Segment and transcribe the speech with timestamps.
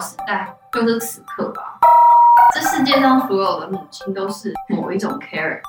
[0.00, 1.78] 时代就是此刻吧。
[2.54, 5.60] 这世界上所有的母亲都是某一种 care。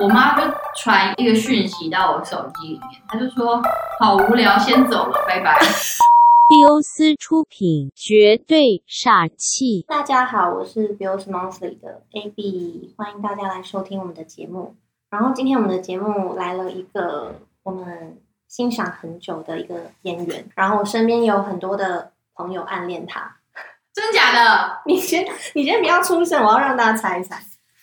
[0.00, 3.60] 我妈就传一个讯息到我手机里面，她就说
[3.98, 5.58] 好无聊，先走了，拜拜。
[6.48, 9.84] 迪欧斯出品，绝对煞气。
[9.86, 14.74] 大家好，我是 Bills Monthly 的 AB，欢迎大家来收听我们的节目。
[15.10, 18.16] 然后今天我们的节目来了一个我们
[18.46, 23.36] 欣赏很久的一个演员，然后我身边有很多的朋友暗恋他。
[23.92, 24.78] 真假的？
[24.86, 27.38] 你先，你先不要出声，我要让大家猜一猜。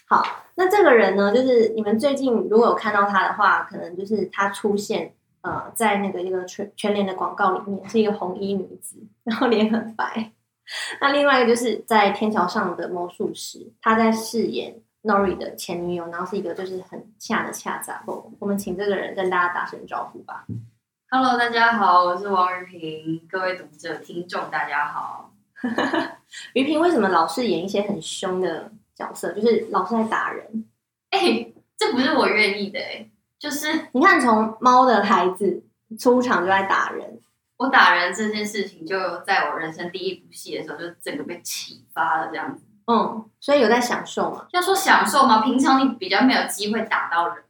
[0.07, 10.31] 好，那这个人呢，就是你们最近如果有看到他的话，可能就是他出现呃在那个一个全全联的广告里面，是一个红衣女子， 然后脸很白。
[11.01, 20.45] 那另外一个就是在天桥上的魔术师，他在饰演 Nori 的前女友，然后是一个就是很恰的恰杂后，我们请这个人跟大家打声招呼吧。
[21.17, 25.31] Hello，大家好，我是王玉萍，各位读者、听众，大家好。
[26.51, 30.65] 于平为什么老是演一些很凶的角色，就是老是在打人？
[31.11, 35.63] 哎、这不是我愿意的哎、就是你看，从猫的孩子
[35.97, 37.17] 出场就在打人，
[37.55, 42.65] 我打人这件事情，就在我人生第一部戏的时候，就整个被启发了这样子。
[42.87, 44.47] 嗯，所以有在享受嘛？
[44.51, 45.41] 要说享受吗？
[45.41, 47.43] 平常你比较没有机会打到人嘛，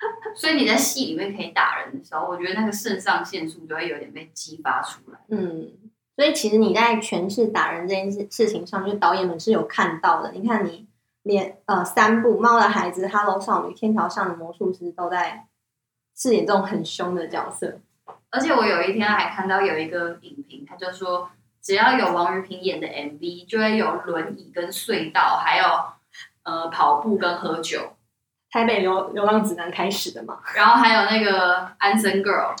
[0.36, 5.18] 所以你在戏里面可以打人的时候，我觉得那个肾上腺素就会有点被激发出来。
[5.28, 5.72] 嗯，
[6.16, 10.32] 所以其实你在诠释打人这件事事情上，就导演们是有看到的。
[10.32, 10.86] 你看你
[11.22, 15.46] 连呃三部《猫的孩子》《Hello 少女》《天桥上的魔术师》都在
[16.16, 17.80] 饰演这种很凶的角色。
[18.30, 21.30] 而且我有一天还看到有一个影评，他就说，
[21.62, 25.64] 只要有王玉萍演的 MV，就会有轮椅跟隧道，还有
[26.42, 27.96] 呃跑步跟喝酒，
[28.50, 32.56] 台北流流浪指南开始的嘛，然后还有那个安森 girl，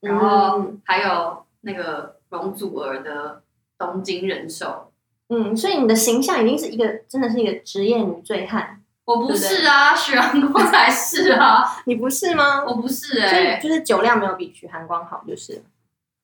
[0.00, 3.42] 然后嗯还有那个容祖儿的
[3.78, 4.92] 东京人寿。
[5.28, 12.64] 嗯，所以你的形象已经是一个真的是一个职业女醉汉，我不是啊，许阳光才是啊，你不是吗？
[12.64, 15.60] 我不是哎、所以就是酒量没有比许寒光好，就是了。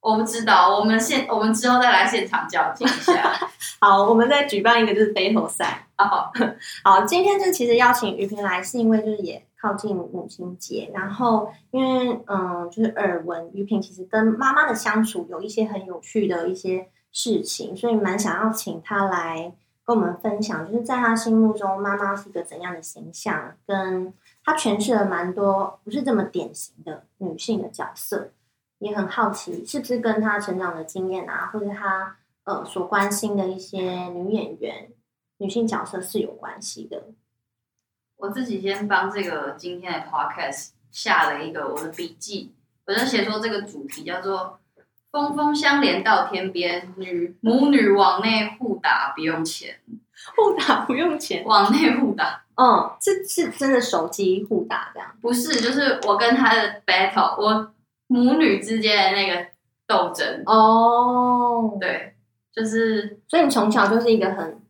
[0.06, 3.34] 我不知道，我们现我们之后再来现场较劲一下。
[3.81, 5.89] 好，我们再举办一个就是 battle 赛。
[5.99, 6.31] 哦，
[6.84, 19.53] 好，今天就其实邀请于平来，是因为就是也靠近母亲节，然后因为嗯，就是耳闻于平其实跟妈妈的相处有一些很有趣的一些事情，所以蛮想要请她来
[19.84, 24.15] 跟我们分享，就是在她心目中妈妈是一个怎样的形象，跟
[24.45, 28.31] 她诠释了蛮多不是这么典型的女性的角色，
[28.79, 34.91] 也很好奇是不是跟他成长的经验啊，或者他呃所关心的一些女演员。
[35.39, 37.09] 女性角色是有关系的。
[38.17, 42.55] 我自己先帮这个今天的 podcast 下了一个我的笔记，
[42.87, 44.59] 我就写说这个主题叫做
[45.13, 49.79] “峰峰相连到天边，女母女往内互打不用钱，
[50.35, 55.15] 互打不用钱，往内互打嗯，是是真的手机互打这样。
[55.21, 57.75] 不是就是我跟他的 battle，我
[58.06, 59.49] 母女之间的那个
[59.87, 62.15] 斗争，哦，对，
[62.53, 64.62] 就是所以你从小就是一个很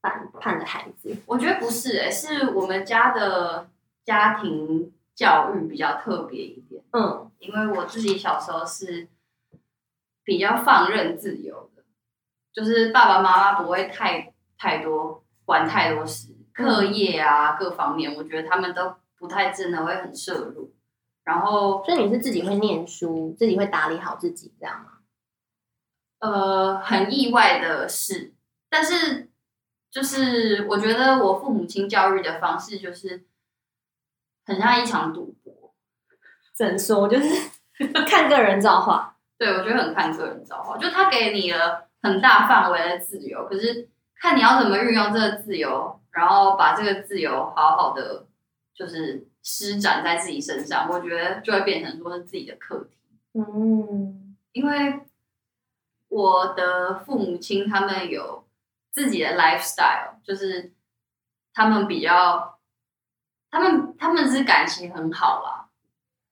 [0.00, 1.16] 反叛的孩子。
[1.26, 3.68] 我觉得不是、欸，是我们家的
[4.04, 6.82] 家庭教育比较特别一点。
[6.92, 9.08] 嗯因为我自己小时候是
[10.22, 11.82] 比较放任自由的，
[12.52, 20.72] 就是爸爸妈妈不会太太多管太多事，课业啊各方面，我觉得他们都不太真的会很摄入。
[21.24, 24.88] 然后所以你是自己会念书，自己会打理好自己这样吗？
[26.18, 28.32] 呃，很意外的是，
[28.68, 29.30] 但是
[29.90, 33.24] 就是我觉得我父母亲教育的方式就是
[34.44, 35.74] 很像一场赌博，
[36.54, 37.50] 怎说就是
[38.06, 39.16] 看个人造化。
[39.36, 48.28] 对，我觉得很看个人造化，就他给你了很大范围的自由，可是看你要怎么运用这个自由，然后把这个自由好好的
[48.72, 52.98] 就是施展在自己身上，我觉得就会变成说是自己的课题。
[53.34, 54.36] 嗯。
[54.52, 55.00] 因为
[56.08, 58.46] 我的父母亲他们有
[58.90, 60.72] 自己的 lifestyle，就是
[61.54, 62.58] 他们比较，
[63.50, 65.70] 他们他们是感情很好啦，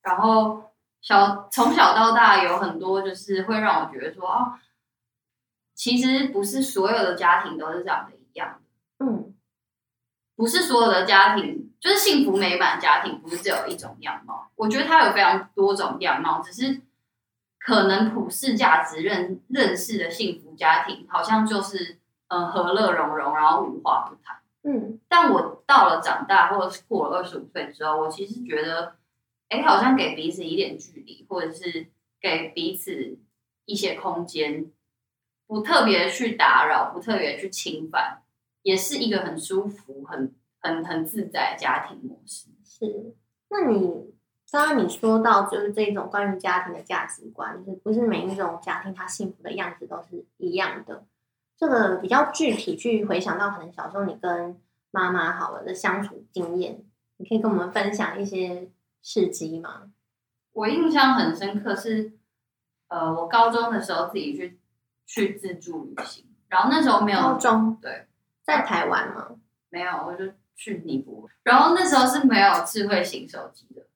[0.03, 0.71] 然后
[1.01, 4.59] 小从小到大有很多就是会让我觉得说哦，
[5.75, 8.61] 其实不是所有的家庭都是长得一样
[8.99, 9.35] 的，嗯。
[10.37, 14.51] 不是所有的家庭就是幸福美满的家庭，不是只有一种样貌。
[14.55, 16.83] 我觉得它有非常多种样貌，只是
[17.59, 21.99] 可能普世价值认认识的幸福家庭，好像就是
[22.29, 24.37] 嗯、呃和乐融融，然后无话不谈。
[24.63, 28.97] 嗯但我到了长大，或者是过了二十五岁之后，我其实觉得，
[29.49, 31.87] 哎，好像给彼此一点距离，或者是
[32.21, 33.19] 给彼此
[33.65, 34.71] 一些空间，
[35.47, 38.23] 不特别去打扰，不特别去侵犯，
[38.63, 42.49] 也是一个很舒服、很很很自在的家庭模式。
[42.65, 43.15] 是，
[43.49, 44.15] 那你
[44.51, 51.05] 刚刚你说到就是这种关于家庭的价值观，就是不是每一种家庭他幸福的样子都是一样的。
[51.57, 54.59] 这个比较具体去回想到可能小时候你跟
[54.91, 56.83] 妈妈好了的相处经验，
[57.19, 58.71] 你可以跟我们分享一些
[59.03, 59.93] 事迹吗？
[60.53, 62.13] 我印象很深刻是，
[62.89, 64.59] 呃，我高中的时候自己去
[65.07, 68.07] 去自助旅行，然后那时候没有高中对，
[68.43, 69.37] 在台湾吗？
[69.69, 70.25] 没有，我就
[70.61, 71.35] 去尼泊尔。
[71.43, 73.87] 然后那时候是没有智慧型手机的，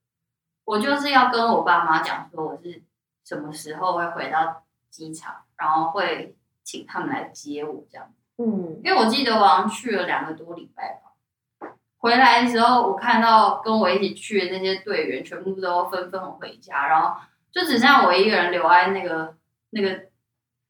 [0.65, 2.83] 我就是要跟我爸妈讲说我是
[3.23, 8.11] 什么时候会回到机场，然后会请他们来接我这样。
[8.39, 11.69] 嗯，因为我记得我好像去了两个多礼拜吧，
[11.99, 17.21] 回来的时候我看到跟我一起去的那些队员全部都纷纷回家，然后
[17.53, 19.37] 就只剩下我一个人留在那个
[19.69, 20.07] 那个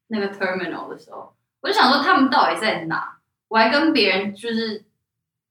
[0.07, 3.17] 那个 terminal 的时候，我就想说他们到底在哪？
[3.47, 4.83] 我还跟别人就是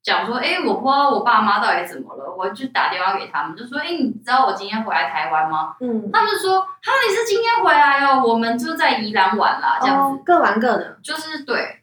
[0.05, 5.75] 讲说，哎、我不知道我爸妈到底怎么了，我就打电话给他们，就说，哎、你知道我今天回来台湾吗？
[5.81, 10.19] 嗯，他们就说，哈，你是今天回来哦，我们就在宜兰玩啦，这样子。
[10.19, 10.99] 哦，各玩各的。
[11.03, 11.81] 就是对，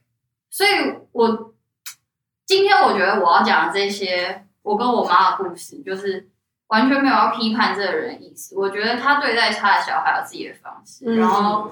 [0.51, 0.69] 所以
[1.11, 1.53] 我
[2.45, 6.29] 今天我觉得我要讲的这些，我跟我妈的故事，就是
[6.67, 8.55] 完全没有要批判这个人的意思。
[8.55, 11.71] 我觉得他对待他的小孩有自己的方式，嗯然后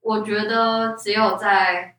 [0.00, 1.96] 我觉得只有在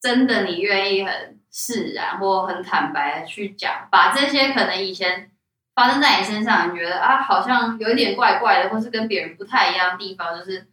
[0.00, 5.30] 真的你愿意很释然或很坦白的去讲，把这些可能以前
[5.72, 10.66] 发生在你身上，你觉得啊好像有一点怪怪的，或是跟别人不太一样的地方，就是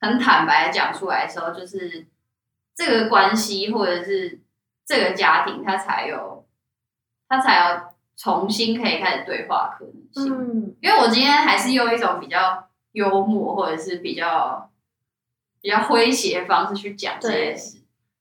[0.00, 2.06] 很坦白的讲出来的时候，就是
[2.76, 4.38] 这个关系或者是
[4.86, 6.46] 这个家庭，它才有
[7.28, 7.80] 它才有
[8.16, 10.32] 重新可以开始对话可能性。
[10.32, 14.70] 嗯，因为我今天还是用一种比较幽默或者是比较
[15.60, 17.78] 比较诙谐的方式去讲这件事，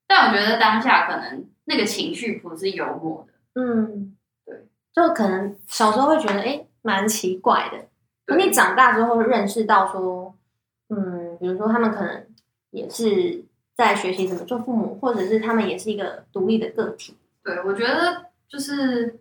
[0.08, 4.16] 但我觉得当下可能那个情绪不是幽默的，嗯，
[4.46, 7.88] 对，就可能小时候会觉得哎，蛮奇怪的。
[8.26, 10.36] 可对你长大之后会认识到说，
[10.90, 12.28] 嗯，比如说他们可能
[12.72, 13.44] 也是
[13.76, 17.18] 在学习怎么做父母，或者是他们也是一个独立的个体。
[17.44, 19.20] 对我觉得就是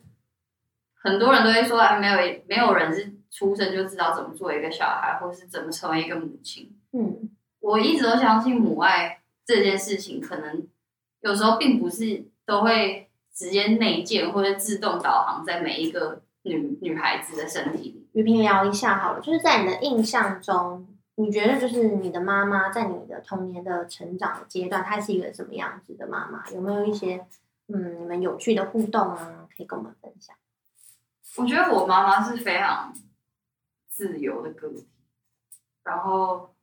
[0.95, 2.17] 很多人都会说，哎，没有
[2.47, 6.73] 没有人是出生就知道怎么做一个小孩，或是怎么成为一个母亲。
[6.93, 7.31] 嗯
[7.61, 10.67] 我一直都相信母爱这件事情，可能
[11.21, 18.09] 有时候并不是都会直接内建或者自动导航在每一个女女孩子的身体里。
[18.12, 26.49] 雨萍聊一下好了，就是在你的印象中，你觉得就是你的妈妈在你的童年的成长阶段，她是一个什么样子的妈妈？
[26.50, 27.27] 有没有一些
[27.69, 30.37] 嗯你们有趣的互动啊，可以跟我们分享？
[31.37, 32.93] 我觉得我妈妈是非常
[33.88, 34.87] 自由的个体，
[35.85, 36.55] 然后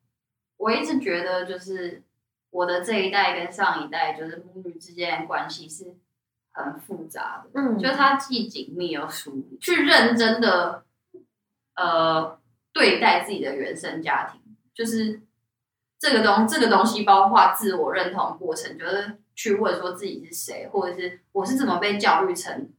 [0.58, 2.04] 我一直觉得就是
[2.52, 5.96] 我的这一代跟上一代，就是母女之间的关系是
[6.52, 7.50] 很复杂的。
[7.54, 10.84] 嗯，就它既紧密又疏离，去认真的
[11.76, 12.40] 呃
[12.74, 14.42] 对待自己的原生家庭，
[14.74, 15.22] 就是
[16.00, 22.70] 这个东这个东西包括自我认同过程，就是去问说自己是谁，或者是我是怎么被教育成，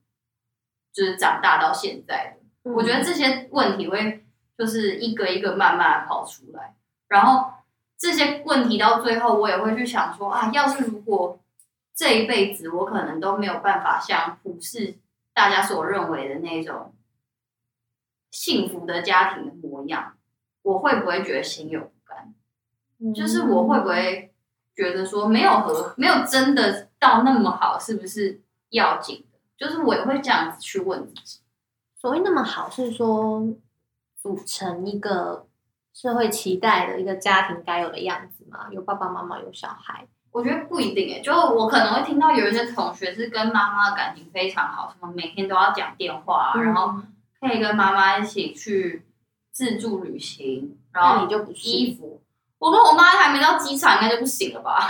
[0.93, 2.37] 就是长大到现在的。
[2.37, 4.23] 嗯我觉得这些问题会
[4.59, 6.77] 就是一个一个慢慢的跑出来，
[7.09, 7.51] 然后
[8.01, 11.39] 这些问题到最后，我也会去想说啊，要是如果
[11.95, 14.97] 这一辈子我可能都没有办法像普世
[15.35, 16.95] 大家所认为的那种
[18.31, 20.17] 幸福的家庭的模样，
[20.63, 22.35] 我会不会觉得心有不甘？
[23.13, 24.33] 就是我会不会
[24.75, 29.39] 觉得说没有和没有真的到那么好，是不是要紧的？
[29.59, 31.41] 就是我也会这样子去问自己。
[31.99, 33.47] 所谓那么好，是说
[34.17, 35.47] 组成一个
[35.93, 38.67] 社会期待的一个家庭该有的样子吗？
[38.71, 40.07] 有爸爸妈妈，有小孩。
[40.33, 49.05] 我觉得不一定诶，就我可能会听到有一些同学是跟妈妈的感情非常好，什么每天都要讲电话啊、然后嗯可以跟妈妈一起去
[49.51, 52.23] 自助旅行，然后你就不是，衣服。
[52.59, 54.87] 我跟我妈还没到机场，应该就不行了吧？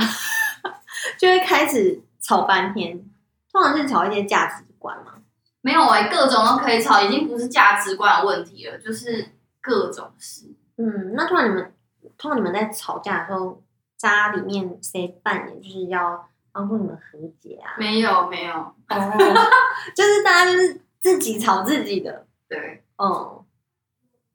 [1.18, 3.02] 就会开始吵半天。
[3.50, 5.14] 通常是吵一些价值观嘛。
[5.62, 9.30] 没有哎、各种都可以吵，已经不是价值观的问题了，就是
[9.60, 10.54] 各种事。
[10.80, 11.74] 嗯，那通常你们
[12.16, 13.62] 通常你们在吵架的时候，
[13.98, 17.74] 家里面谁扮演就是要帮助你们和解啊？
[17.78, 18.74] 没有没有，哦，
[19.94, 22.26] 就是大家就是自己吵自己的。
[22.48, 22.82] 对。
[22.96, 23.44] 嗯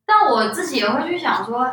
[0.07, 1.67] 但我自己也会去想说，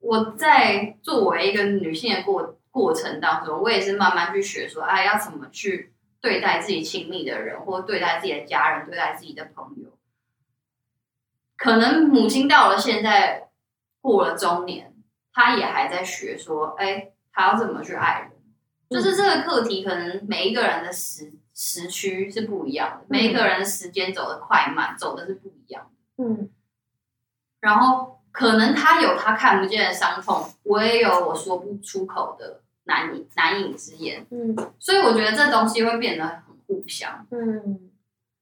[0.00, 9.95] 我在作为一个女性的过过程当中，我也是慢慢去学说，哎，要怎么去对待自己亲密的人，或对待自己的家人，对待自己的朋友。
[11.56, 13.48] 可能母亲到了现在
[14.00, 14.94] 过了中年，
[15.32, 18.30] 她也还在学说，哎，她要怎么去爱人？
[18.88, 26.24] 就是这个课题，可能每一个人的时时区是不一样的，每一个人的时间走的快慢，走的是不一样的。
[26.24, 26.50] 嗯
[27.58, 37.26] 然后可能他有他看不见的伤痛，我也有我说不出口的难以难以之言，嗯所以我觉得这东西会变得很互相。
[37.30, 37.90] 嗯，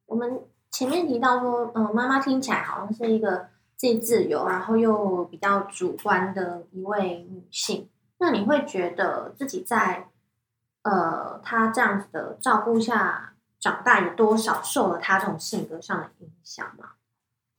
[0.04, 0.40] 我们
[0.74, 7.88] 前面提到说，嗯、妈妈听起来好像是一个既自由，然后又比较主观的一位女性。
[8.18, 10.08] 那你会觉得自己在
[10.82, 16.94] 呃她这样子的照顾下长大，有多少受了她这种性格上的影响吗？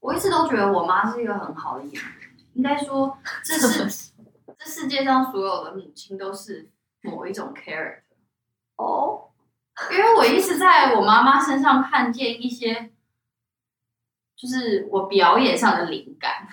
[0.02, 2.04] 我一直都觉得我妈是一个很好的演员，
[2.56, 4.12] 应该说这是
[4.60, 6.68] 这世界上所有的母亲都是
[7.02, 8.02] 某一种 character。
[8.76, 9.30] 哦，
[9.90, 12.92] 因为我一直在我妈妈身上看见一些，
[14.46, 16.48] 就是我表演上的灵感。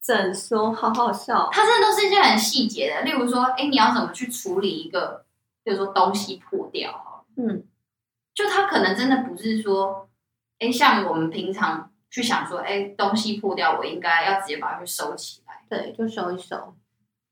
[0.00, 0.70] 怎说？
[0.72, 1.48] 好好笑。
[1.50, 5.24] 它真的都是一些很细节的，例如说，哎，你要怎么去处理一个，
[5.62, 7.64] 比如说东西破掉，好了嗯
[8.34, 10.10] 就它可能真的不是说，
[10.58, 15.62] 哎，像我们平常去想说，哎，东西破掉，我应该要直接把它去收起来。
[15.70, 16.74] 对，就收一收。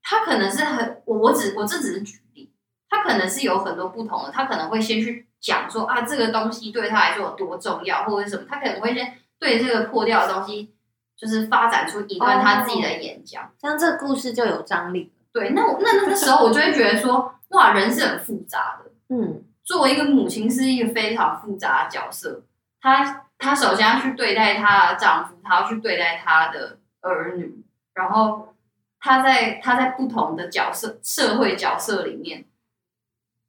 [0.01, 2.51] 它可能是很，我我只我这只是举例，
[2.89, 10.73] 它可能是有很多不同的，他可能会先去讲说啊，这个东西对他来说有多重要，或者是什么，他可能会先对这个破掉的东西，
[11.17, 13.51] 就是发展出一段他自己的演讲。
[13.61, 15.11] 像这个故事就有张力。
[15.33, 18.91] 对，那我那那个时候我就会觉得说，哇，人是很复杂的。
[19.09, 22.43] 嗯作为一个母亲，是一个非常复杂的角色。
[22.79, 28.55] 她她首先要去对待她的丈夫，她要去对待她的儿女，然后
[28.99, 32.45] 她在她在不同的角色社会角色里面，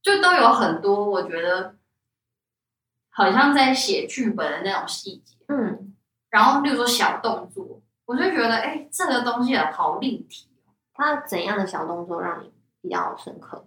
[0.02, 1.76] 就都有很多我觉得
[3.10, 5.33] 好像在写剧本的那种细节。
[5.48, 5.94] 嗯
[6.30, 10.48] 然后，例如说小动作，我就觉得，哎，这个东西好立体。
[10.92, 13.66] 他怎样的小动作让你比较深刻？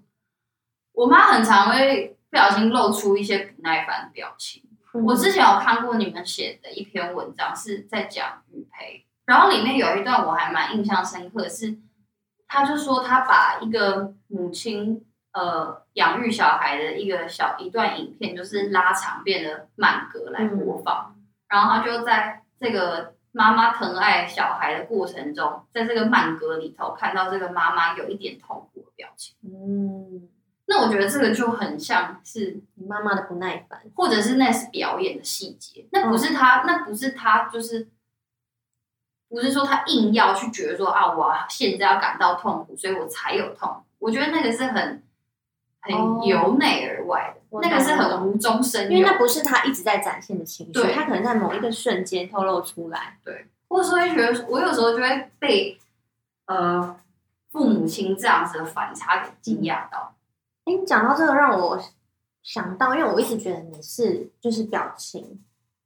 [0.93, 4.63] 我妈很常会不小心露出一些不耐烦的表情。
[5.05, 11.77] 我之前有看过你们写的一篇文章，是在讲育培，然后里面有一段我还蛮印象深刻的是，
[12.47, 21.13] 他就说他把一个母亲呃养育小孩的一个小一段影片，就是拉长变得慢格来播放，
[21.47, 29.35] 然后他就在这个妈妈疼爱小孩的过程中，在这个慢歌里头看到这个妈妈有一点痛苦的表情。
[29.43, 30.27] 嗯，
[30.65, 33.81] 那我觉得这个就很像是你妈妈的不耐烦。
[33.95, 37.87] 或者是那是表演的细节，那不是他，那不是他，就是
[39.29, 43.83] 不是说他硬要去觉得说啊，我现在要感到痛苦，所以我才有痛。
[43.99, 45.03] 我觉得那个是很
[45.81, 53.17] 很哦由内而外那个是很无中生因为那，不是他一直在展现的情绪，他可能在某一个瞬间透露出来。
[53.23, 55.77] 对或者说会觉得，我有时候就会被
[56.45, 56.99] 呃
[57.51, 60.15] 父母亲这样子的反差给惊讶到。
[60.65, 61.79] 哎，你讲到这个让我
[62.43, 65.43] 想到，因为我一直觉得你是就是表情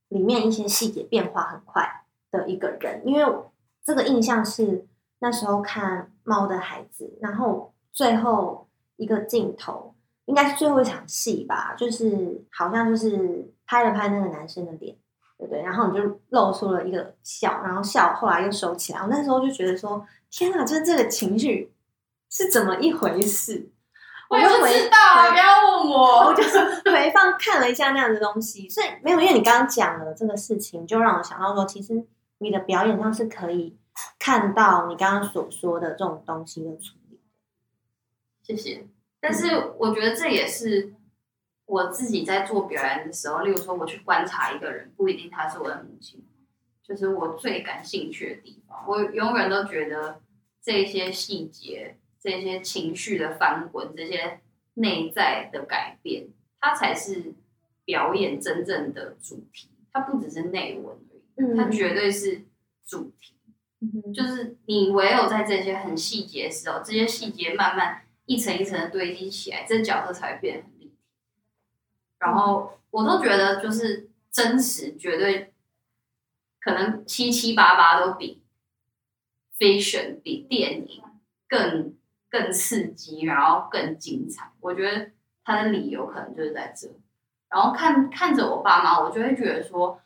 [0.10, 3.36] 里面一些细节变化很快的一个人，因为
[3.84, 4.86] 这个印象是
[5.20, 9.91] 那时候看《猫的孩子》，然后最后一个镜头
[10.32, 14.96] 应该是最后一场戏吧，就是好像就是拍了拍那个男生的脸。
[15.42, 15.64] 对不对？
[15.64, 19.00] 然后你就露出了一个笑，然后笑后来又收起来。
[19.00, 21.74] 我那时候就觉得说，天哪，就是这个情绪
[22.30, 23.72] 是怎么一回事？
[24.30, 26.28] 我也不就知道啊，不要问我。
[26.28, 32.06] 我就是回放看了一下那样的东西，所以没有，因为你刚刚讲了这个事情，就让我想到说，其实
[32.38, 33.76] 你的表演上是可以
[34.20, 37.20] 看到你刚刚所说的这种东西的处理。
[38.44, 38.86] 谢谢。
[39.22, 40.94] 但是我觉得这也是
[41.66, 46.26] 我自己在做表演的时候，例如说我去观察一个人，不一定他是我的母亲，
[46.84, 48.84] 就是我最感兴趣的地方。
[48.88, 50.20] 我永远都觉得
[50.62, 54.42] 这些细节、这些情绪的翻滚、这些
[54.74, 57.34] 内在的改变，它才是
[57.86, 59.70] 表演真正的主题。
[59.94, 62.42] 它不只是内文而已，嗯它绝对是
[62.86, 63.36] 主题。
[63.82, 70.96] 嗯就是你唯有在这些很细节的时候，这些细节慢慢一层一层的堆积起来，这角色才会变得很立体。
[72.20, 75.54] 然后我都觉得，就是真实绝对
[76.62, 78.42] 可能七七八八都比
[79.60, 81.04] fiction 比电影
[81.46, 81.94] 更
[82.30, 84.54] 更刺激，然后更精彩。
[84.62, 85.12] 我觉得
[85.44, 86.88] 他的理由可能就是在这。
[87.50, 90.00] 然后看看着我爸妈，我就会觉得说，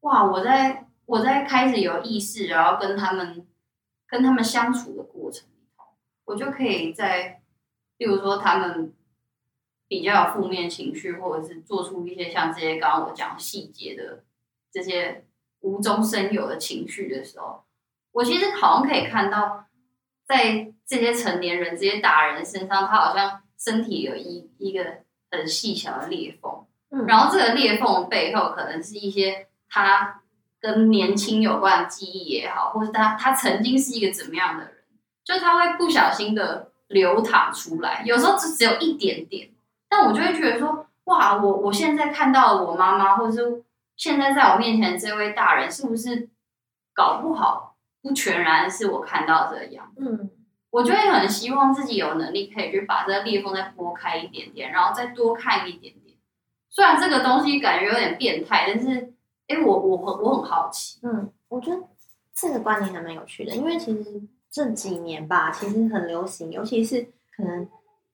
[0.00, 3.46] 哇，我在我在开始有意识，然后跟他们
[4.06, 5.84] 跟他们相处的过程里头，
[6.24, 7.42] 我就可以在，
[7.98, 8.92] 例如说他们
[9.88, 14.24] 比较有负面情绪，或者是做出一些像这些刚刚我讲细节的
[14.72, 15.24] 这些
[15.60, 17.64] 无中生有的情绪的时候，
[18.12, 19.66] 我其实好像可以看到
[20.24, 24.98] 在这些成年人、这些大人身上，他好像身体有一一个
[25.30, 30.22] 很细小的裂缝，嗯，然后这个裂缝背后可能是一些他
[30.60, 34.84] 跟年轻有关的记忆也好，或是他他曾经是一个怎么样的人，
[35.24, 39.50] 就他会不小心的流淌出来，有时候只只有一点点，
[39.88, 43.64] 但我就会觉得说，哇，我我现在看到我妈妈，或者是
[43.96, 46.28] 现在在我面前这位大人，是不是
[46.94, 49.92] 搞不好不全然是我看到这样？
[49.98, 50.30] 嗯
[50.70, 56.18] 我就会很希望自己有能力可以去把这个裂缝再拨开一点点，然后再多看一点点。
[56.68, 59.14] 虽然这个东西感觉有点变态，但是，
[59.48, 60.98] 哎，我我很我很好奇。
[61.02, 61.80] 嗯，我觉得
[62.34, 64.20] 这个观点还蛮有趣的，因为其实
[64.56, 67.02] 这几年吧，其实很流行，尤其是
[67.36, 67.68] 可能，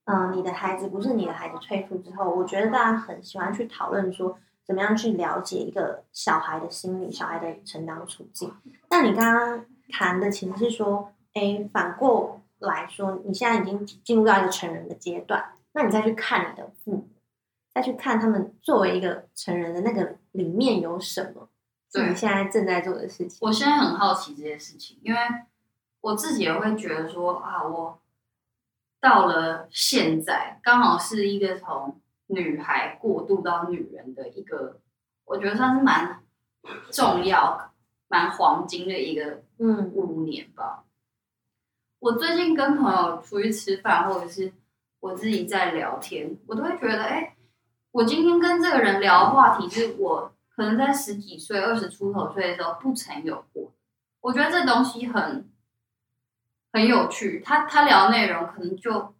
[0.06, 8.52] 嗯、你的孩子不是你的孩子退出之后，我觉得大家很喜欢去讨论说，怎么样去了解一个小孩的心理、小孩的成长处境。
[8.90, 17.08] 那你刚刚谈的其实是说，哎，反过来说，你现在已经进入到一个成人的阶段，那你再去看你的父母，
[17.72, 21.48] 再去看他们作为一个成人的那个里面有什么，
[22.04, 23.38] 你现在正在做的事情。
[23.42, 25.20] 我现在很好奇这些事情，因为
[26.02, 27.98] 我自己也会觉得说啊，我
[29.00, 34.80] 到了现在，刚好是一个从女孩过渡到女人的一个，
[35.24, 36.22] 我觉得算是蛮
[36.90, 37.72] 重要、
[38.08, 40.84] 蛮黄金的一个嗯五年吧。
[42.00, 44.52] 我最近跟朋友出去吃饭，或者是
[44.98, 47.36] 我自己在聊天，我都会觉得，哎、
[47.92, 53.72] 我今天跟这个人聊的话题是我可能在十几岁、二十出头岁的时候不曾有过。
[54.20, 55.48] 我觉得这东西很
[56.72, 59.14] 很有趣，他他聊的内容可能就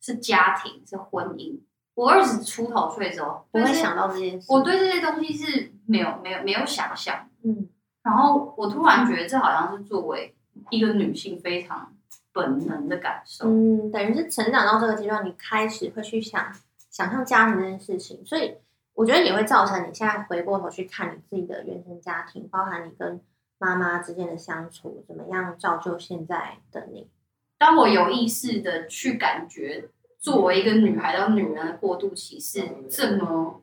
[0.00, 1.60] 是家庭、是婚姻。
[1.94, 4.46] 我二十出头岁的时候，对这些不会想到这件事。
[4.48, 7.28] 我对这些东西是没有没有没有想象。
[7.42, 7.68] 嗯
[8.02, 10.34] 然后我突然觉得这好像是作为
[10.68, 11.90] 一个女性非常
[12.34, 13.48] 本能的感受。
[13.48, 16.52] 嗯，等于是成长到这个阶段，你开始会去想
[16.90, 18.54] 想象家庭这件事情，所以
[18.92, 23.18] 我觉得也会造成你现在回过头去看你自己的原生家庭，包含你跟
[23.64, 27.08] 妈妈之间的相处，怎么样造就现在的你。
[27.56, 33.62] 当我有意识的去感觉，作为一个女孩到女人的过渡期是这么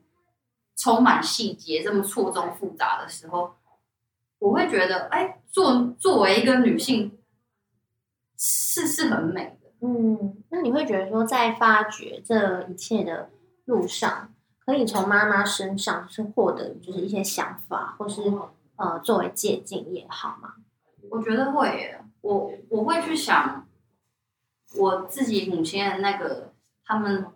[0.76, 3.54] 充满细节、这么错综复杂的时候，
[4.40, 7.16] 我会觉得，哎，作作为一个女性
[8.36, 9.70] 是是很美的。
[9.86, 13.30] 嗯，那你会觉得说，在发掘这一切的
[13.66, 14.34] 路上，
[14.64, 18.22] 可以从妈妈身上是获得就是一些想法，或是
[18.82, 20.54] 呃作为借鉴也好吗？
[21.08, 23.66] 我觉得会耶，我我会去想
[24.76, 26.52] 我自己母亲的那个
[26.84, 27.26] 他们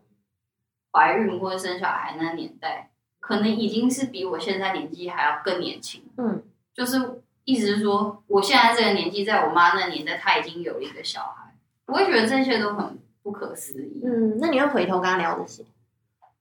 [0.90, 6.02] 怀孕或者生小孩那年代，可能已经是比我现在年纪还要更年轻。
[6.16, 6.42] 嗯
[6.74, 11.54] 就是意思是说，我现在这个年纪，在我妈那年代，她已经有了一个小孩，
[11.86, 14.02] 我会觉得这些都很不可思议。
[14.04, 15.64] 嗯，那你会回头跟他聊这些？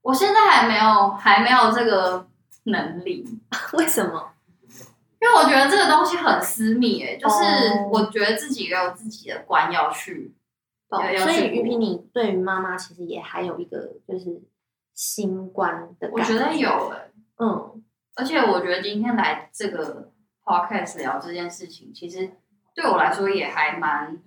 [0.02, 2.28] 我现在还没有还没有这个
[2.64, 3.26] 能力，
[3.74, 4.32] 为什么？
[5.26, 10.36] 因为我觉得这个东西很私密、欸，就是哦我觉得自己也有自己的关要去。
[10.88, 14.40] 所以去于平，你对于妈妈其实也还有一个就是
[14.94, 17.82] 新观的感我觉得有哎、嗯
[18.18, 20.12] 而且我觉得今天来这个
[20.44, 22.30] podcast 聊这件事情，其实
[22.76, 24.22] 对我来说也还蛮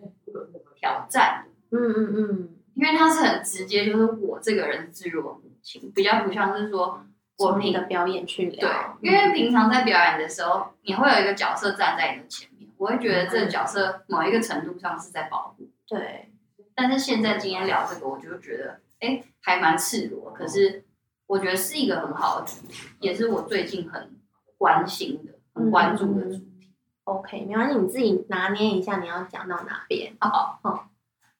[0.75, 1.79] 挑战的。
[1.79, 7.03] 嗯嗯嗯，因为它是很直接，就是我这个人是我母亲，比较不像是说
[7.38, 15.68] 我从你的表演去对聊，，因为平常在表演的时候，你会有一个角色站在你的前面，我会觉得这个角色某一个程度上是在保护。
[15.87, 16.31] 对，
[16.74, 20.85] 但是现在今天聊这个，我就觉得哎，还蛮赤裸，可是
[21.27, 24.16] 我觉得是一个很好的主题，也是我最近很
[24.57, 26.74] 关心的、很关注的主题。
[27.05, 30.12] OK，没关系，你自己拿捏一下你要讲到哪边。
[30.20, 30.61] 好，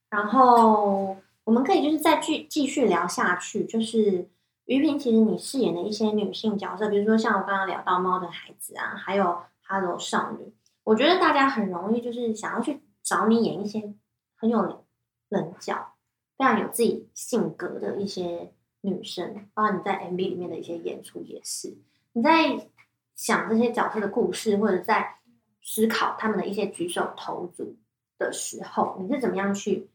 [0.09, 4.29] 然后我们可以就是再继继续聊下去，就是
[4.69, 10.53] 于平，其实你饰演的一些女性角色，比如说像我刚刚聊到猫的孩子啊，还有 Hello 少女，
[10.85, 13.95] 我觉得大家很容易就是想要去找你演一些
[14.37, 14.85] 很有
[15.31, 15.95] 棱角、
[16.37, 18.53] 非常有自己性格的一些
[18.83, 21.79] 女生，包括你在 MV 里面的一些演出也是。
[22.13, 22.69] 你在
[23.17, 25.17] 想这些角色的故事，或者在
[25.63, 27.79] 思考他们的一些举手投足
[28.19, 29.89] 的时候，你是怎么样去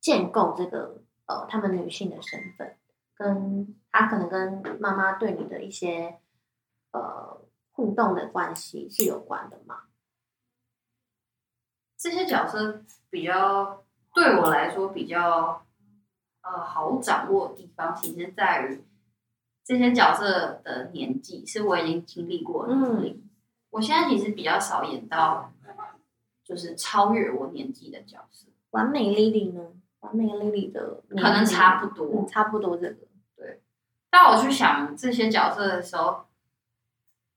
[0.00, 2.76] 建构这个呃他们女性的身份，
[3.16, 6.18] 跟她可能跟妈妈对你的一些
[6.92, 7.40] 呃
[7.72, 9.82] 互动的关系是有关的吗？
[11.96, 15.66] 这些角色比较对我来说比较
[16.42, 18.82] 呃好掌握的地方，其实在于
[19.64, 23.30] 这些角色的年纪是我已经经历过的年龄。
[23.70, 25.52] 我现在其实比较少演到
[26.42, 29.72] 就是超越我年纪的角色，完美 Lily 呢？
[30.00, 33.09] 完美 Lily 的可能差不多嗯，差不多这个。
[34.10, 36.26] 当我去想这些角色的时候，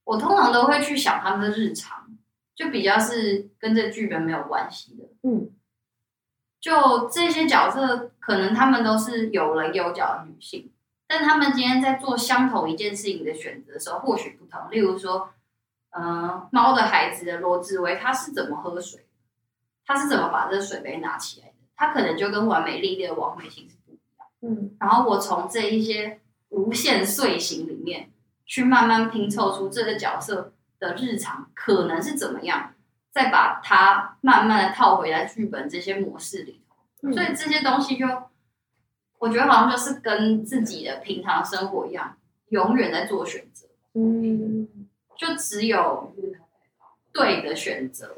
[0.04, 2.08] 我通常都会去想他们的日常，
[2.56, 5.06] 就比较是跟这剧本没有关系的。
[5.22, 5.50] 嗯
[6.60, 10.72] 就这些角色，可能他们都是有棱有角的女性，
[11.06, 14.72] 但他们今天在做相同一件事情的选择的时候，或许不同。
[14.72, 15.30] 例如说，
[15.90, 19.08] 呃，猫的孩子的罗志威，他是怎么喝水的？
[19.86, 21.54] 他是怎么把这水杯拿起来的？
[21.76, 24.28] 他可能就跟完美丽丽的王美心是不一样。
[24.42, 26.22] 嗯然后我从这一些
[26.54, 28.10] 无限碎形里面，
[28.46, 32.74] 去慢慢拼凑出这个角色的日常可能是怎么样，
[33.12, 36.76] 再把它慢慢的套回来剧本这些模式里头。
[37.02, 38.08] 嗯所以这些东西就，
[39.20, 42.18] 我觉得好像就是跟自己的平常生活一样，
[42.50, 44.88] 永远在做选择，嗯
[45.18, 46.16] 就只有
[47.12, 48.18] 对的选择，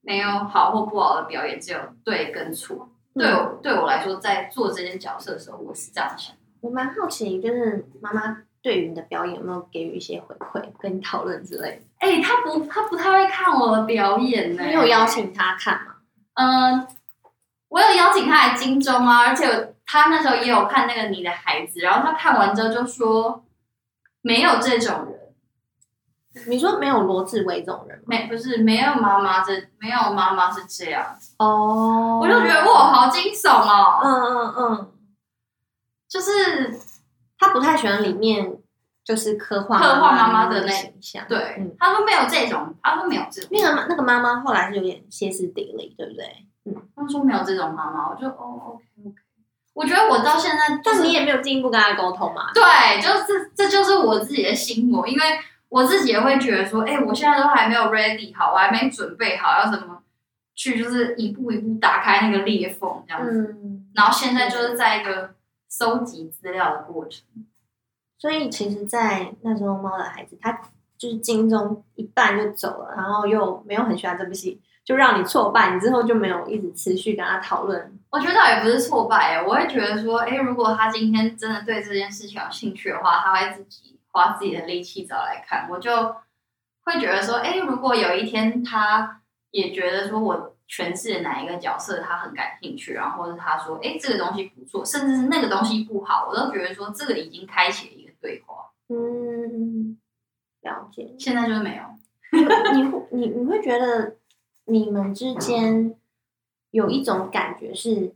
[0.00, 2.88] 没有好或不好的表演，只有对跟错。
[3.14, 6.34] 对我对我来说，在做这件角色的时候，我是这样想。
[6.62, 11.82] 我蛮好奇，就是妈妈对于你的表演有没有给予一些回馈，跟你讨论之类的？
[11.98, 14.62] 哎、他不，他不太会看我的表演呢。
[14.64, 15.04] 你有邀？
[15.04, 15.94] 请他看吗？
[16.34, 16.86] 嗯、
[17.68, 23.44] 我有邀请他来金钟啊，而且有他那时候也有看那个你的孩子，然后他看完之后就说，
[24.22, 28.04] 没有这种人，你说没有罗志威这种人吗？
[28.06, 31.04] 没不是没有妈妈这没有妈妈是这样，
[31.38, 34.92] 哦我就觉得哇，好惊悚哦，嗯嗯嗯，
[36.12, 36.78] 就是
[37.38, 38.58] 他不太喜欢里面
[39.02, 41.24] 就是刻画刻画妈妈的的那形象。
[41.26, 46.46] 对，嗯，他说没有这种，他说没有这种，那个妈那个妈妈后来是有点歇斯底里，对不对？
[46.94, 49.14] 他说没有这种妈妈，我就哦 OK OK，
[49.72, 52.50] 我觉得我到现在、就是，但你也没有进一步跟他沟通嘛？
[52.52, 55.24] 对，就是这就是我自己的心魔，因为
[55.70, 60.02] 我自己也会觉得说，哎、我现在都还没有 ready 好，我还没准备好要怎么
[60.54, 63.56] 去，就是一步一步打开那个裂缝这样子。
[63.64, 65.34] 嗯，然后现在就是在一个
[65.78, 67.24] 收集资料的过程。
[68.18, 70.52] 所以其实，在那时候猫的孩子，他
[70.98, 77.98] 就是金钟一半就走了，然后又没有很喜欢这部戏，就让你挫败，你之后就没有一直持续跟他讨论。
[78.10, 85.68] 我觉得倒也不是挫败、欸，我会觉得说，哎、如果他今天真的对这件事情有兴趣的话，他会自己花自己的力气找来看。
[85.70, 86.14] 我就
[86.84, 98.72] 会觉得说，哎、如果有一天他也觉得说我诠释的哪一个角色他很感兴趣，然后或者他说，哎、这个东西不错，甚至是那个东西不好，我都觉得说这个已经开启了一个对话。
[98.88, 99.98] 嗯，
[100.62, 101.14] 了解。
[101.18, 101.82] 现在就是没有，
[102.72, 104.16] 你会你你会觉得
[104.64, 105.94] 你们之间
[106.70, 108.14] 有一种感觉是，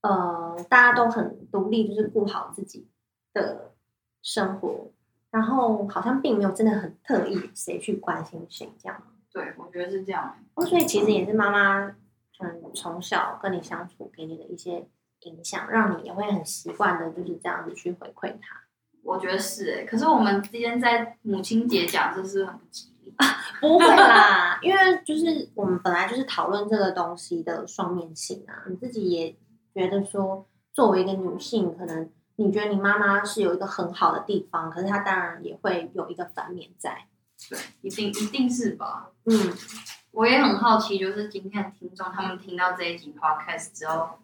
[0.00, 2.88] 呃，大家都很独立，就是顾好自己
[3.32, 3.70] 的
[4.20, 4.90] 生活，
[5.30, 9.00] 然后好像并没有真的很特意谁去关心谁这样。
[9.32, 10.34] 对我觉得是这样、欸。
[10.54, 11.94] 哦，所以其实也是妈妈，
[12.40, 14.88] 嗯，从小跟你相处给你的一些
[15.20, 18.60] 影响，让你也会很习惯的，就是这样子去回馈他。
[19.04, 23.14] 我觉得是哎、可是我们之间在母亲节讲，这是很不吉利？
[23.60, 28.64] 不会啦，因为就是我们本来就是讨论这个东西的双面性啊。
[28.68, 29.34] 你自己也
[29.74, 37.07] 觉得说，作为一个女性，可能你觉得你妈妈是有一个很好的地方，可是她当然也会有一个反面在。
[37.48, 39.10] 对，一定一定是吧。
[39.24, 39.52] 嗯，
[40.10, 44.18] 我也很好奇，就是今天的听众他们听到这一集 podcast 之后，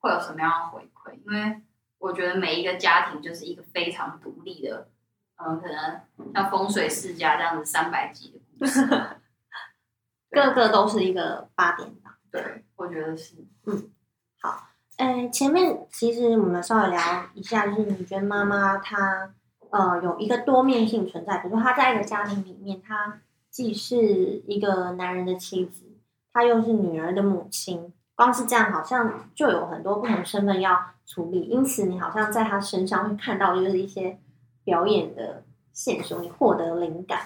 [0.00, 1.12] 会有什么样的回馈？
[1.24, 1.62] 因为
[1.98, 4.88] 我觉得每一个家庭就是一个非常独立的，
[5.36, 6.00] 嗯、可能
[6.34, 8.80] 像风水世家这样子三百集的故事。
[10.30, 12.14] 个个都是一个八点档。
[12.30, 13.34] 对，我觉得是。
[14.98, 19.32] 呃，前面其实我们稍微聊一下，就是你觉得妈妈她
[19.70, 25.84] 呃有一个多面性存在，比如说他在一个家庭里面，他既是一个男人的妻子，
[26.32, 34.18] 他又是女儿的母亲，光是这样好像就有很多不同身份要处理，因此你好像在他身上会看到就是一些
[34.64, 37.20] 表演的线索，你获得灵感。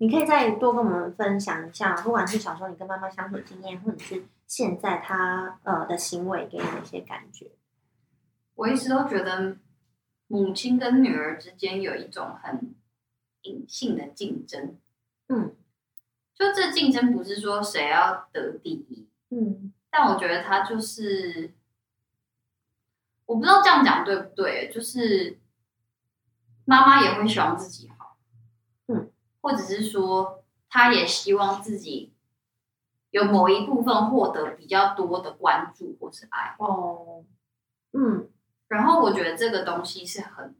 [0.00, 7.50] 你可以再多跟我们分享一下，不管是小时候你跟妈妈相处经验，或者是现在他呃的行为给你的一些感觉。
[8.54, 9.56] 我一直都觉得
[10.28, 12.74] 母亲跟女儿之间有一种很
[13.42, 14.78] 隐性的竞争。
[15.26, 15.54] 嗯，
[16.34, 21.54] 就这竞争不是说谁要得第一，嗯但我觉得他就是，
[23.26, 25.38] 我不知道这样讲对不对，就是
[26.64, 28.16] 妈妈也会希望自己好，
[28.86, 29.10] 嗯，
[29.40, 32.12] 或者是说，她也希望自己
[33.10, 36.54] 有某一部分获得比较多的关注或是爱。
[36.58, 37.24] 哦，
[37.92, 38.28] 嗯
[38.68, 40.54] 然后我觉得这个东西是很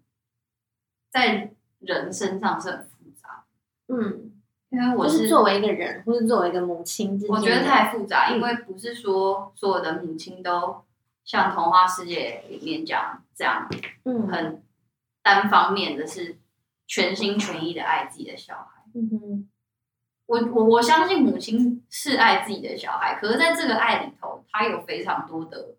[1.11, 3.45] 在人身上是很复杂，
[3.89, 4.33] 嗯
[4.71, 10.85] 因为我就是是作为一个人，或是作为一个母亲我觉得太复杂，嗯因为不是说所有的母亲都
[11.25, 13.69] 像童话世界里面讲这样
[14.05, 14.63] 嗯很
[15.23, 16.37] 单方面的是
[16.87, 18.83] 全心全意的爱自己的小孩。
[18.95, 19.49] 嗯哼
[20.27, 25.77] 我我我相信母亲是爱自己的小孩，可是在这个爱里头，他有非常多的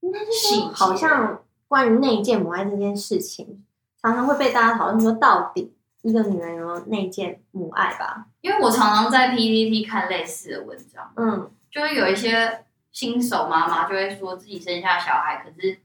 [0.00, 3.64] 应该是细节，好像关于内建母爱这件事情，
[4.02, 8.26] 常常会被大家讨论说，到底一个女人有没有内建母爱吧？
[8.42, 15.78] 因为我常常在 PPT 看类似的文章，嗯就会有一些新手妈妈就会说自己生下小孩，可是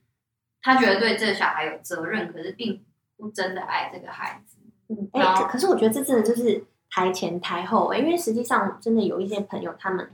[0.62, 2.84] 她觉得对这个小孩有责任，可是并
[3.16, 4.58] 不真的爱这个孩子。
[4.90, 10.12] 嗯，哎、可可是我觉得这真的就是台前台后、欸，因为实际上真的有一些朋友，他们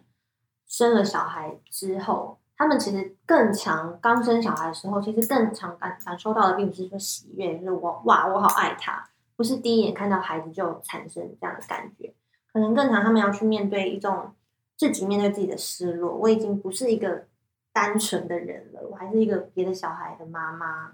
[0.68, 12.14] 生了小孩之后，他们其实更常刚生小孩的时候，其实更常感感受到的，并不是说喜悦，就是我哇我好爱他，不是第一眼看到孩子就产生这样的感觉，
[12.52, 14.34] 可能更常他们要去面对一种
[14.78, 17.28] 自己面对自己的失落，我已经不是一个
[17.72, 20.94] 单纯的人了，我还是一个别的小孩的妈妈。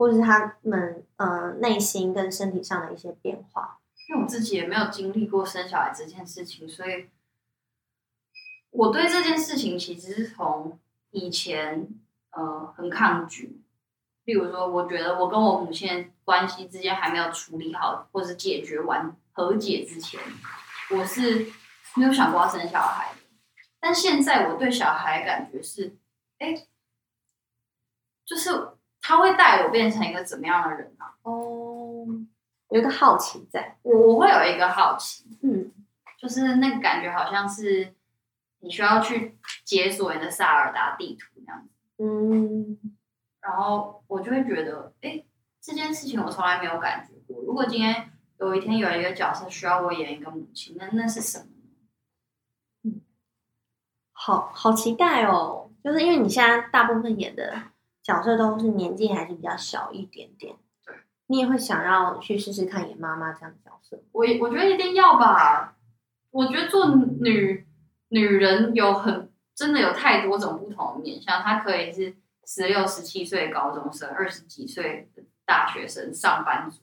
[0.00, 3.80] 或者是他们呃内心跟身体上的一些变化。
[4.08, 7.08] 因为我自己也没有经历过生小孩这件事情，所以
[8.70, 10.78] 我对这件事情其实是从
[11.10, 11.88] 以前
[12.30, 13.62] 呃很抗拒。
[14.24, 20.20] 例如说，我觉得我跟我母亲关系之间还没有处理好，或是解决完和解之前，
[20.90, 21.46] 我是
[21.96, 23.20] 没有想过要生小孩的。
[23.80, 25.96] 但现在我对小孩感觉是，
[26.38, 26.54] 哎，
[28.26, 28.50] 就是
[29.00, 31.16] 他会带我变成一个怎么样的人啊？
[31.22, 32.06] 哦，
[32.68, 35.72] 有一个好奇在，我我会有一个好奇，嗯
[36.18, 37.94] 就是那个感觉好像是
[38.60, 42.78] 你需要去解锁你的萨尔达地图那样子，嗯
[43.40, 45.24] 然后我就会觉得，哎，
[45.60, 47.42] 这件事情我从来没有感觉过。
[47.42, 51.44] 如果今天有一天有一个角色需要我演一个母亲，那那是什么
[52.82, 53.00] 呢？
[54.12, 55.70] 好好期待哦！
[55.82, 57.62] 就是因为你现在大部分演的
[58.02, 60.94] 角色都是年纪还是比较小一点点，对，
[61.28, 64.02] 你也会想要去试试看演妈妈这样的角色。
[64.12, 65.76] 我我觉得一定要吧。
[66.30, 67.66] 我觉得做女
[68.08, 72.16] 女人有很真的有太多种不同的面向，她可以是
[72.46, 76.82] 十六、十七岁的高中生，二十几岁的大学生、上班族，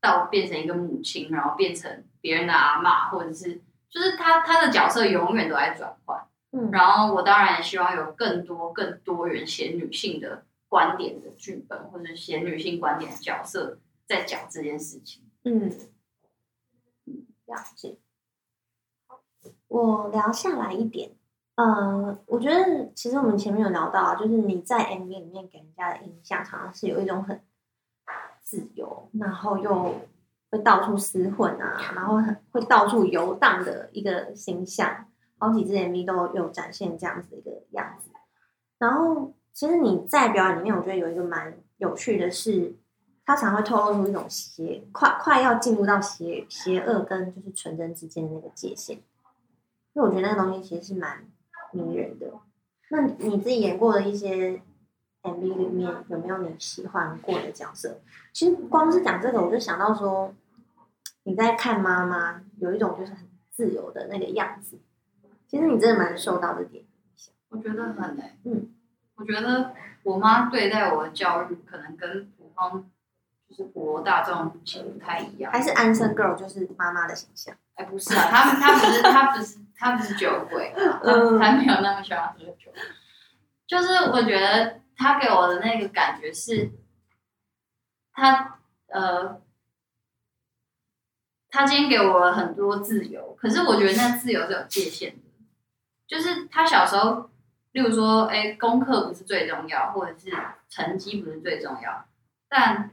[0.00, 6.22] 到变成一个母亲，然后变成别人的阿妈，或者是就是她她的角色永远都在转换。
[6.52, 15.22] 嗯然后我当然也希望有更多更多元写女性的观点的剧本，或者写女性观点的角色在讲这件事情。
[15.44, 15.68] 嗯，
[17.46, 17.96] 了解。
[19.68, 21.10] 我聊下来一点，
[21.56, 27.40] 呃，我觉得其实我们前面有聊到，就是你在 MV 里面给人家的印象，常常是有一种很
[28.42, 29.94] 自由，然后又
[30.50, 35.06] 会到处厮混啊，然后很会到处游荡的一个形象。
[35.38, 38.08] 好几支 MV 都有展现这样子的一个样子。
[38.78, 42.74] 然后，其实你在表演里面，我觉得有一个蛮有趣的是，
[43.26, 48.98] 它常会透露出一种邪快快要进入到邪邪恶跟就是纯真之间的那个界限。
[49.96, 51.24] 因为我觉得那个东西其实是蛮
[51.72, 52.30] 迷人的。
[52.90, 54.60] 那你自己演过的一些
[55.22, 57.98] MV 里面，有没有你喜欢过的角色？
[58.30, 60.34] 其实光是讲这个，我就想到说，
[61.22, 64.78] 你在看妈妈有一种就是很自由的那个样子。
[65.48, 67.32] 其实你真的蛮受到这点影响。
[67.48, 68.68] 我觉得很哎、嗯，
[69.14, 72.84] 我觉得我妈对待我的教育可能跟普通
[73.48, 75.50] 就是普罗大众其实不太一样。
[75.50, 77.56] 还是安生 girl 就是妈妈的形象。
[77.76, 82.72] 哎，不是啊，他他不是他不是他不是酒鬼啊，她嗯她没有那么喜欢喝酒。
[83.66, 86.70] 就是我觉得他给我的那个感觉是，
[88.12, 89.40] 他呃，
[91.50, 95.22] 他今天给我了很多自由，可是我觉得那自由是有界限的。
[96.06, 97.28] 就是他小时候，
[97.72, 100.30] 例如说，哎，功课不是最重要，或者是
[100.68, 102.06] 成绩不是最重要，
[102.48, 102.92] 但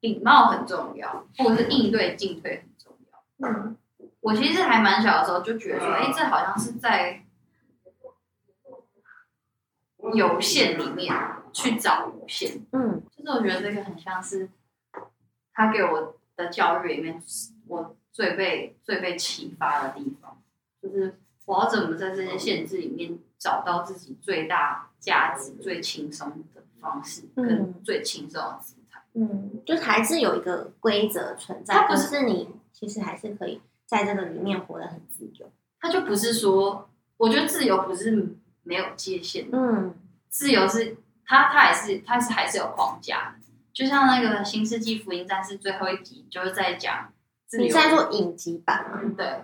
[0.00, 3.46] 礼貌很重要，或者是应对进退很重要。
[3.46, 3.76] 嗯
[4.20, 7.24] 我其实还蛮小的时候就觉得说，哎、这好像是在
[10.14, 11.14] 有限里面
[11.52, 12.60] 去找无限。
[12.72, 14.48] 嗯就是我觉得这个很像是
[15.52, 17.22] 他给我的教育里面，
[17.66, 20.42] 我最被最被启发的地方，
[20.82, 29.02] 就是我要怎么在这些限制里面找到自己最大价值、最轻松的方式，跟嗯最轻松的姿态。
[29.14, 35.50] 嗯，就是还是有一个规则存在，它不是是你其实还是可以在这个里面活得很自由。
[35.80, 39.94] 他就不是说，我觉得自由不是没有界限的，嗯
[40.28, 43.52] 自由是他他还是他是还是有框架的。
[43.72, 47.12] 就像那个《新世纪福音战士》最后一集，就是在讲
[47.58, 49.00] 你在做影集版吗？
[49.16, 49.42] 对，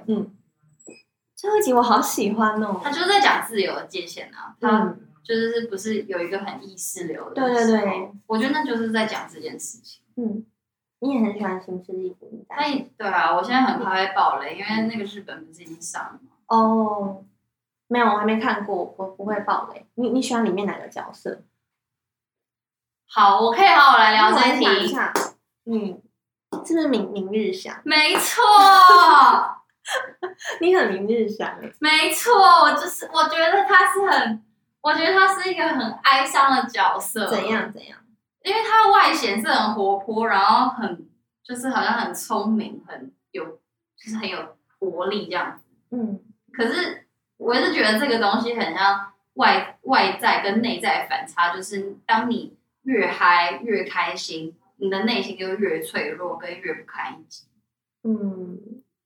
[1.35, 2.81] 最后一集我好喜欢哦。
[2.83, 10.03] 他就是在讲自由的界限啊，他嗯，就是不是有一个很意识流的，对对对，我觉得那就是在讲这件事情。
[10.17, 10.45] 嗯，
[11.01, 16.31] 你也很喜欢《新世纪福音战士》对啊，我现在很怕被爆雷，因为那个日本不是已经上了吗？
[16.47, 17.25] 哦，
[17.89, 19.87] 没有，我还没看过，我不会爆雷。
[19.95, 21.43] 你你喜欢里面哪个角色？
[23.09, 24.89] 好，我可以好好来聊这一一题。
[24.89, 25.13] 下，
[25.67, 26.01] 嗯，
[26.65, 27.79] 是不是明明日香？
[27.85, 28.43] 没错，
[30.61, 31.71] 你很明日香哎。
[31.79, 32.33] 没错，
[32.63, 34.43] 我就是我觉得他是很，
[34.81, 37.27] 我觉得他是一个很哀伤的角色。
[37.29, 37.49] 怎？
[37.49, 37.99] 样怎样？
[38.47, 41.09] 因为他外显是很活泼，然后很
[41.43, 43.45] 就是好像很聪明，很有
[43.97, 45.65] 就是很有活力这样子。
[45.91, 46.21] 嗯
[46.53, 47.07] 可是
[47.39, 57.47] 我是觉得这个东西很像外外在跟内在反差，就是当你越嗨越开心，你的内心就越脆弱跟越不堪一击。
[58.05, 58.61] 嗯，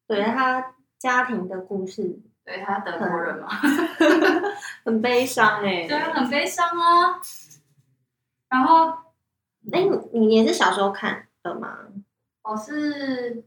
[0.06, 3.48] 对他家庭的故事对他德国人嘛，
[4.84, 5.88] 很悲伤哎。
[5.88, 7.18] 对啊，很悲伤啊。
[8.50, 8.96] 然后
[9.72, 11.88] 哎，你你也是小时候看的吗？
[12.42, 13.44] 我是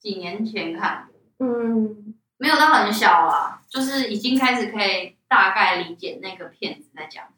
[0.00, 7.32] 几年前看的，嗯没有到很小啊，就是已经开始可以大概理解那个片子在讲什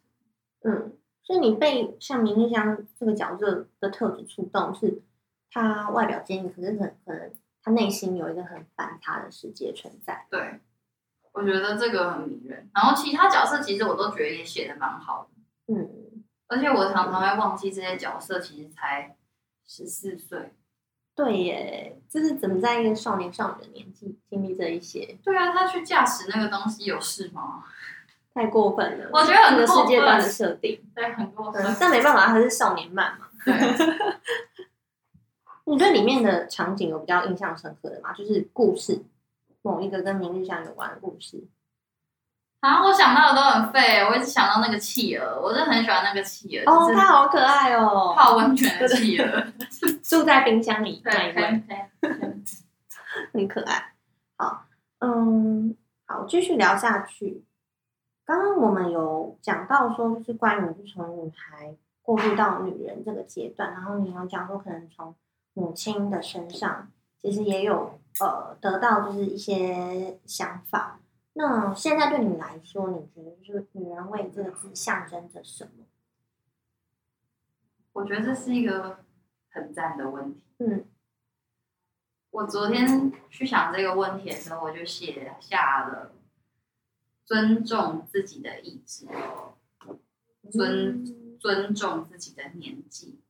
[0.69, 0.75] 么。
[0.75, 5.03] 嗯，所以你被像明日香这个角色的特质触动，是
[5.51, 10.27] 他外表坚硬，可是很可能他内心有一个很反差的世界存在。
[10.31, 10.59] 对，
[11.33, 12.69] 我觉得这个很迷人。
[12.75, 15.89] 然后其他角色其实我都觉得也写的蛮好的，嗯，
[16.49, 19.17] 而且我常常会忘记这些角色其实才
[19.67, 20.53] 十四岁。
[21.15, 27.65] 对耶，就是怎么在一个少年少女的年纪经历这一些，对啊，他去驾驶那个东西有事吗？
[28.33, 29.11] 太过分了。
[29.13, 31.77] 我觉得很这个过世界观的分设定，对，很过分嗯。
[31.81, 33.27] 但没办法，他是少年漫嘛。
[33.45, 33.53] 对，
[35.67, 38.13] 你对里面的场景有比较印象深刻的吗？
[38.15, 39.03] 就是故事，
[39.63, 41.43] 某一个跟明日香有关的故事。
[42.61, 49.45] 啊，我想到的都很废，我一直想到那个企鹅，我真的很喜欢那个企鹅，哦，它好可爱哦，泡温泉的企鹅。
[50.03, 51.65] 住在冰箱里对对，一位。
[52.01, 52.45] 可以可以。
[53.33, 53.93] 很可爱。
[54.37, 54.65] 好，
[54.99, 57.45] 嗯，好，继续聊下去。
[58.25, 65.15] 刚刚我们有讲到说，就是关于就从女孩过渡到女人这个阶段，然后你有讲说，可能从
[65.55, 66.89] 母亲的身上，
[67.23, 70.99] 其实也有呃得到就是一些想法。
[71.41, 75.85] 那现在对你来说，你觉得就是“女人味”这个字象征着什么？
[77.93, 79.05] 我觉得这是一个
[79.49, 80.43] 很赞的问题。
[80.59, 80.85] 嗯。
[82.31, 86.11] 我昨天去想这个问题的时候，我就写下了
[87.25, 89.07] 尊重自己的意志，
[90.51, 93.21] 尊尊重自己的年纪、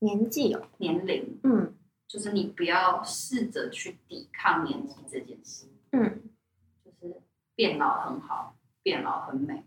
[0.00, 1.74] 年纪哦，年龄，嗯。
[2.06, 6.00] 就是你不要试着去抵抗年纪这件事，嗯。
[6.02, 6.31] 就是
[7.62, 9.62] 变老很好，变老很美。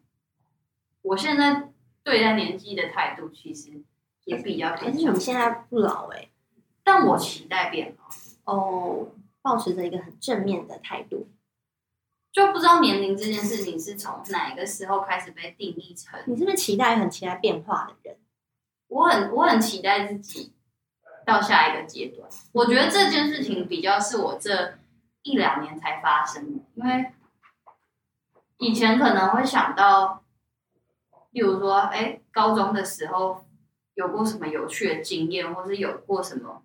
[1.01, 1.69] 我现在
[2.03, 3.81] 对待年纪的态度其实
[4.25, 6.27] 也比较可偏向是你，现在不老哎、
[6.83, 8.53] 但我期待变老。
[8.53, 11.29] 哦，保持着一个很正面的态度。
[12.33, 18.17] 就不知道年龄这件事情是从哪一个时候开始被定义成你是不是期待很期待变化的人？
[18.89, 20.51] 我很我很期待自己
[21.25, 22.29] 到下一个阶段。
[22.51, 24.77] 我觉得这件事情比较是我这
[25.23, 27.13] 一两年才发生的，因为
[28.57, 30.23] 以前可能会想到，
[31.31, 33.45] 例如说，哎，高中的时候
[33.95, 36.63] 有过什么有趣的经验，或是有过什么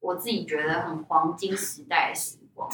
[0.00, 2.68] 我自己觉得很黄金时代的时光。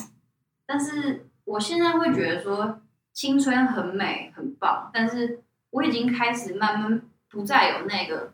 [0.64, 2.80] 但是我现在会觉得说，
[3.12, 8.32] 青春很美很棒，但是我已经开始慢慢不再有那个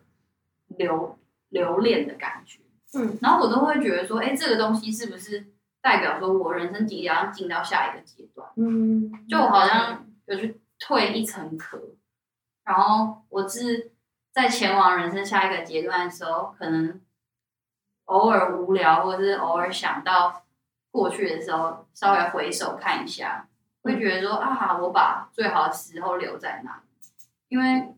[0.69, 2.61] 留留恋的感觉。
[2.95, 5.53] 嗯，然后我都会觉得说，哎，这个东西是不是
[5.85, 8.49] 代表说我人生即将进到下一个阶段？
[8.57, 11.79] 嗯，就我好像有去退一层壳，
[12.65, 13.93] 然后我是
[14.33, 17.03] 在前往人生下一个阶段的时候，可能
[18.07, 20.47] 偶尔无聊，或者是偶尔想到
[20.91, 23.47] 过去的时候，稍微回首看一下，
[23.83, 26.83] 会觉得说啊，我把最好的时候留在那里，
[27.49, 27.95] 因为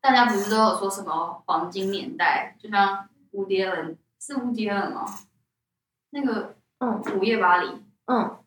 [0.00, 5.06] 大家不是都有说什么黄金年代，就像蝴蝶人是蝴蝶人吗？
[6.10, 7.00] 那个嗯。
[7.16, 7.82] 午夜巴黎。
[8.06, 8.38] 嗯。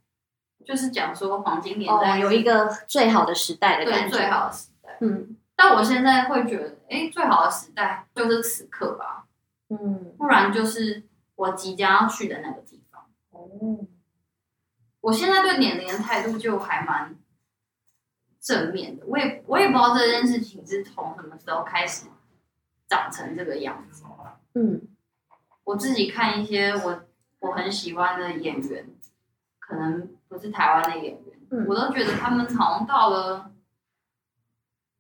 [0.66, 4.98] 就是讲说黄金年哦，代有一个最好的时代的感觉，最好的时代。
[5.02, 5.38] 嗯。
[5.56, 9.26] 但我现在会觉得，哎，最好的时代就是此刻吧，
[9.70, 10.14] 嗯。
[10.18, 11.04] 不然就是
[11.36, 13.06] 我即将要去的那个地方。
[13.30, 13.86] 哦，
[15.02, 17.16] 我现在对年龄的态度就还蛮
[18.42, 22.08] 正面的，我也我也不知道这件事情是从什么时候开始
[22.88, 24.04] 长成这个样子。
[24.56, 24.82] 嗯。
[25.64, 27.04] 我自己看一些我
[27.46, 28.88] 我很喜欢的演员，
[29.60, 33.52] 可能不是台湾的演员，嗯我都觉得他们好像到了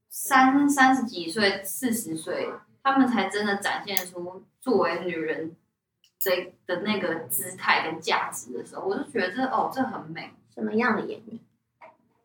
[0.10, 2.52] 三三十几岁、四十岁，
[2.84, 5.56] 他们才真的展现出作为女人
[6.20, 10.32] 这的那个姿态跟价值的时候，我就觉得这哦，这很美。
[10.54, 11.39] 什么样的演员？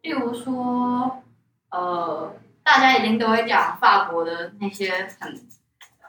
[0.03, 1.23] 例如说，
[1.71, 5.35] 呃，大家一定都会讲法国的那些很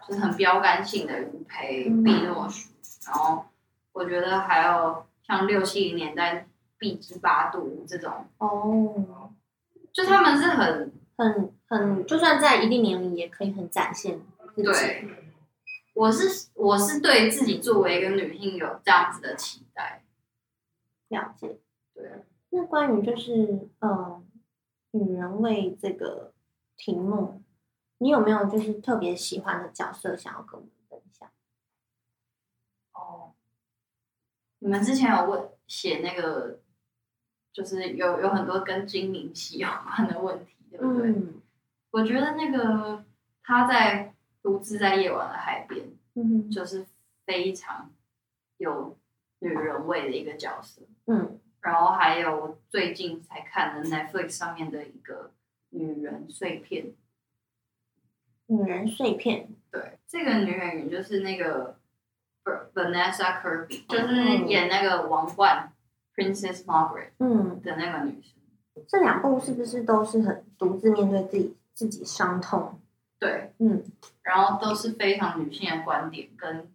[0.07, 2.70] 就是很标杆性的余培、碧诺许，
[3.07, 3.45] 然后
[3.93, 9.33] 我觉得还有像六七零年代毕基八度这种，哦，
[9.91, 14.19] 就他们是很很很，就算在一定年龄也可以很展现
[14.55, 14.63] 自己。
[14.63, 15.07] 对，
[15.93, 20.03] 我是我是对自己作为一个女性有这样子的期待，
[21.09, 21.59] 了解。
[21.93, 24.23] 对，那关于就是呃，
[24.91, 26.33] 女人味这个
[26.77, 27.43] 题目，
[27.97, 31.29] 你有没有就是特别喜欢的角色想要跟我们分享？
[32.93, 33.33] 哦，
[34.64, 36.59] 你们之前有问写那个，
[37.51, 41.09] 就是有有很多跟精灵系有关的问题，对不对？
[41.09, 41.41] 嗯
[41.89, 43.03] 我觉得那个
[43.43, 46.86] 他在独自在夜晚的海边，嗯就是
[47.26, 47.91] 非常
[48.57, 48.97] 有
[49.39, 50.84] 女人味的一个角色。
[51.07, 55.32] 嗯然后还有最近才看的 Netflix 上面的一个
[55.70, 56.93] 女人碎片，
[58.45, 61.78] 女人碎片，对，这个女演员就是那个
[62.73, 65.71] Vanessa Kirby，就是演那个王冠
[66.15, 68.33] Princess Margaret 嗯，的那个女生。
[68.87, 72.79] 这两部是不是都是很独自面对自己自己伤痛？
[73.19, 73.83] 对，嗯
[74.23, 76.71] 然后都是非常女性的观点跟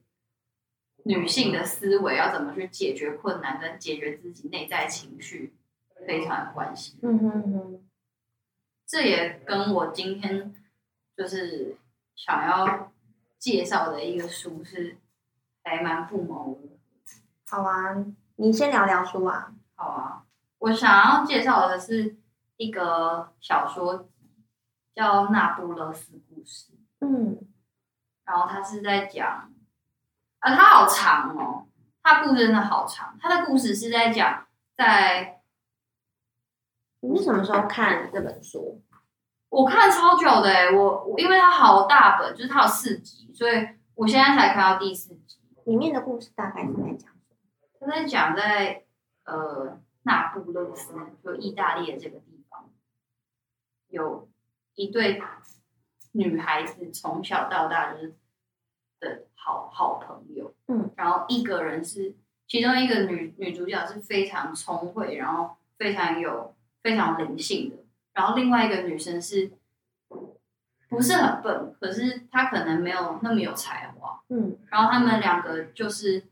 [1.04, 5.54] 女性的思维要怎么去解决困难跟解决自己内在情绪
[6.06, 6.98] 非常有关系。
[7.02, 7.80] 嗯哼哼，
[8.86, 10.54] 这也跟我今天
[11.16, 11.76] 就是
[12.14, 12.92] 想要
[13.38, 14.96] 介绍的一个书是
[15.66, 16.68] 还蛮不谋而合。
[17.48, 17.96] 好啊，
[18.36, 19.52] 你先聊聊书啊。
[19.74, 20.22] 好啊，
[20.58, 22.16] 我想要介绍的是
[22.56, 24.10] 一个小说集，
[24.94, 27.38] 叫《那不勒斯故事》，嗯
[28.24, 29.52] 然后他是在讲，
[30.38, 31.66] 啊，他好长哦，
[32.02, 33.16] 他故事真的好长。
[33.20, 34.46] 他的故事是在讲
[34.76, 35.40] 在
[37.00, 38.82] 你是什么时候看这本书？
[39.48, 45.38] 我看超久的哎，我我因为它好大本，就是它有四集，所以我现在才看到第四集。
[45.66, 47.36] 里面的故事大概是在讲什么？
[47.80, 48.84] 他在讲在
[49.24, 50.94] 呃那不勒斯，
[51.24, 52.70] 就意大利的这个地方，
[53.88, 54.28] 有
[54.76, 55.20] 一对
[56.12, 58.14] 女孩子从小到大就是
[59.00, 62.14] 的好好朋友，嗯，然后一个人是
[62.46, 67.78] 其中一个女女主角是非常聪慧，然后非常有非常灵性的，
[68.12, 69.50] 然后另外一个女生是
[70.88, 76.24] 不是很笨，可是她可能没有那么有才华，嗯然后他们两个就是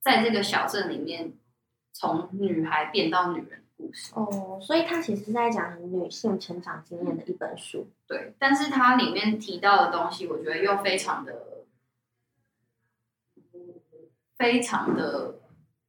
[0.00, 1.32] 在这个小镇里面，
[1.92, 4.12] 从女孩变到女人的故事。
[4.14, 7.88] 哦，所以他其实是在讲女性成长经验的一本书。
[8.06, 11.66] 对，但是它里面提到的东西，我觉得又非常的，
[14.36, 15.36] 非常的，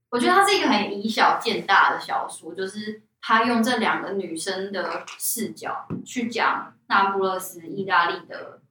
[0.09, 8.61] 我觉得它是一个很以小见大的小说，就是他用这两个女生的视角去讲那不勒斯意大利的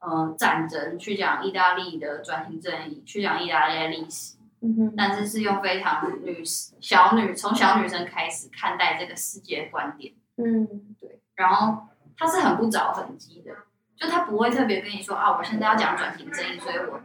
[0.00, 4.36] 呃战争，去讲意大利的转型正义，去讲意大利的历史。
[4.60, 10.66] 嗯哼，但是是用非常女小女从小女生开始看待这个世界的观点，嗯
[10.98, 11.86] 对，然后
[12.16, 13.52] 他是很不着痕迹的，
[13.96, 17.00] 就他不会特别跟你说啊，我现在要讲转型正义，所以我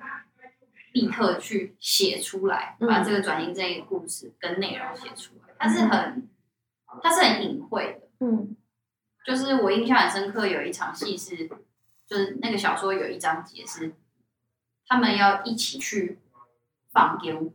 [0.93, 6.27] 立刻去写出来，嗯把这个转型正义的故事跟内容写出来，他是很
[7.03, 8.55] 他是很隐晦的，嗯。
[9.25, 11.49] 就是我印象很深刻，有一场戏是，
[12.07, 13.95] 就是那个小说有一章节是，
[14.87, 16.19] 他们要一起去
[16.91, 17.51] 放烟火，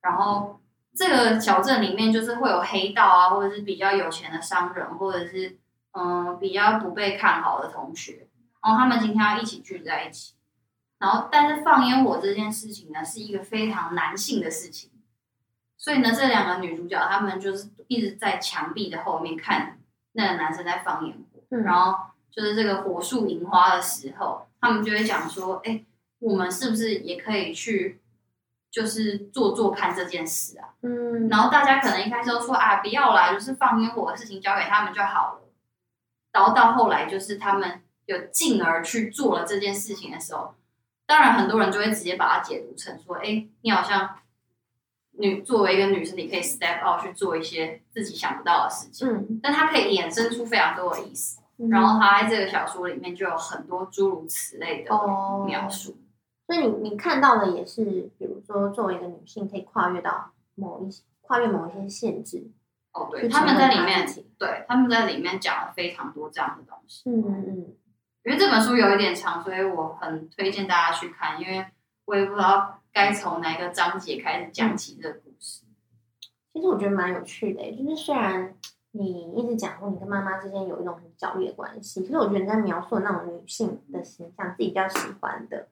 [0.00, 0.60] 然后
[0.94, 5.58] 这个小镇里面就是会有黑道啊，或者是比较有钱的商人，或者是
[5.92, 8.28] 嗯比较不被看好的同学，
[8.62, 10.34] 然后他们今天要一起聚在一起，
[10.98, 14.90] 然后但是放烟火这件事情呢，是一个非常男性的事情，
[15.76, 19.78] 所以呢，这两个女主角她们就是一直在墙壁的后面看
[20.12, 25.84] 那个男生在放烟火，嗯然后就是这个火树银花的时候，他们就会讲说，哎，
[26.20, 28.00] 我们是不是也可以去，
[28.70, 30.68] 就是做做看这件事啊？
[30.82, 35.50] 嗯，然后大家可能一开始都说啊，不要啦，就是放烟火的事情交给他们就好了。
[36.32, 40.54] 然后到后来，就是他们有进而去做了这件事情的时候，
[41.06, 44.20] 当然很多人就会直接把它解读成说，哎，你好像
[45.18, 51.40] 女作为一个女生，你可以 step out 去做一些自己想不到的事情，嗯，但它可以衍生出非常多的意思。
[51.58, 55.96] 嗯然后他在这个小说里面就有很多诸如此类的哦描述，
[56.46, 57.84] 所以你你看到的也是，
[58.16, 62.50] 比如说作为一个女性，可以跨越到某一些跨越某一些限制。
[62.92, 67.10] 哦，对，他们在里面对，他们在里面讲了非常多这样的东西。
[67.10, 67.76] 嗯嗯嗯，
[68.24, 71.66] 因为这本书有一点长，所以我很推荐大家去看，因为
[72.06, 75.64] 我也不知道该从哪个章节开始讲起这个故事。
[76.54, 78.56] 其实我觉得蛮有趣的，欸就是虽然
[78.98, 85.68] 你一直讲说你跟妈妈之间有一种很角力的关系，可是我觉得你在描述的那种女性的形象，自己比较喜欢的，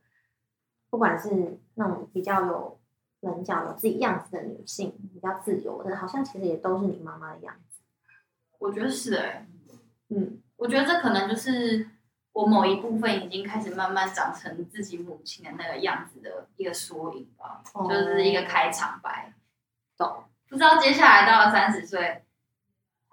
[0.89, 2.79] 不管是那种比较有
[3.21, 7.81] 棱角、有自己样子的女性，比较自由的，好像其实也都是你妈妈的样子。
[8.59, 9.47] 我觉得是哎、
[10.11, 11.89] 嗯，我觉得这可能就是
[12.33, 19.35] 我某一部分已经开始慢慢长成自己母亲的那个样子的一个缩影吧，哦就是一个开场白。
[19.97, 20.23] 懂。
[20.49, 22.23] 不知道接下来到了三十岁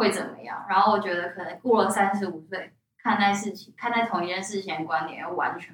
[0.03, 5.73] 会怎么样，然后我觉得可能过了三十五岁，看待事情、看待同一件事情的观点又完全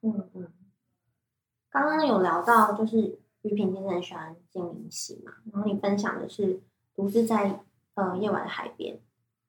[0.00, 0.18] 不一样。
[0.18, 0.52] 嗯嗯。
[1.70, 6.60] 刚刚有聊到，就是于平先生很喜欢金灵喜嘛，然后你分享的是
[6.96, 7.60] 独自在
[7.94, 8.98] 呃夜晚的海边，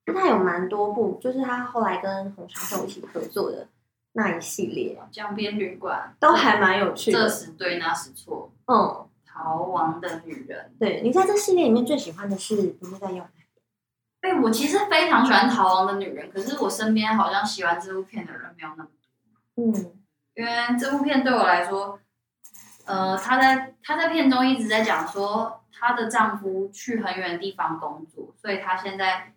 [0.04, 3.68] 就他有蛮多部，就是他后来跟洪长秀一起合作的
[4.12, 7.28] 那一系列，江边旅馆都还蛮有趣这的。
[7.28, 10.74] 时对那时错，嗯，逃亡的女人。
[10.78, 13.30] 对你在这系列里面最喜欢的是独自在夜晚
[14.22, 18.90] 的海哎、我其实非常喜欢《逃亡的女人》，可是我身边好像喜欢这部片的人没有那么
[19.54, 19.64] 多。
[19.64, 19.96] 嗯
[20.36, 21.98] 因为这部片对我来说，
[22.86, 29.34] 呃，她在她在片中一直在讲说，她的丈夫去很远的地方工作，所以她现在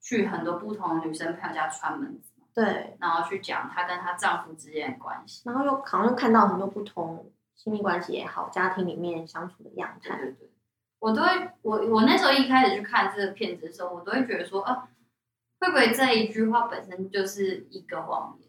[0.00, 5.42] 去很多不同的女生朋友家串门子，对，然后去讲她跟她丈夫之间的关系。
[5.44, 10.16] 然后又好像又看到很多不同亲密关系也好，家庭里面相处的样态。
[10.16, 10.49] 对对对，
[11.00, 14.88] 我都会，我我那时候一开始去看这个片子的时候，我都会觉得说，啊，
[15.58, 18.48] 会不会这一句话本身就是一个谎言？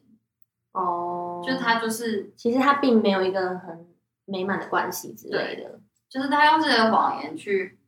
[0.74, 3.88] 哦，就他就是其实他并没有一个很
[4.26, 5.80] 美满的关系之类的。
[6.10, 7.80] 就是他用这个谎言去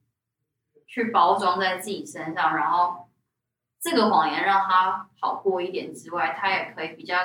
[0.87, 3.09] 去包装在自己身上，然后
[3.81, 7.17] 这个谎言让他好过一点之外，他也可以比较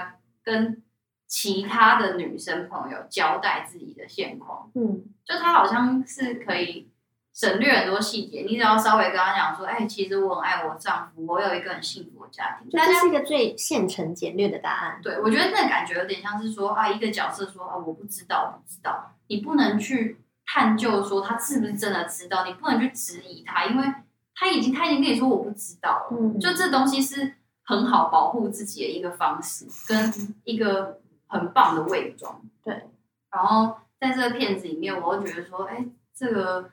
[0.42, 0.82] 跟
[1.28, 4.72] 其他的女生朋友交代自己的现况。
[4.74, 6.90] 嗯就他好像是可以
[7.38, 12.68] 省略很多细节，你只要稍微跟他讲说，哎、其实我很爱我丈夫，我有一个很幸福的家庭。
[12.68, 14.98] 这是一个最现成简略的答案。
[15.00, 23.86] 对，我觉得那感觉有点像是说啊，一个角色说啊，我不知道，我不知道，你不能去探究说他是不是真的知道，你不能去质疑他，因为
[24.34, 30.12] 他已经他已经跟你说我不知道了，嗯，就这东西是很好保护自己的一个方式，跟
[30.42, 32.42] 一个很棒的伪装。
[32.64, 32.88] 对，
[33.30, 35.86] 然后在这个片子里面，我会觉得说，哎，
[36.16, 36.70] 这个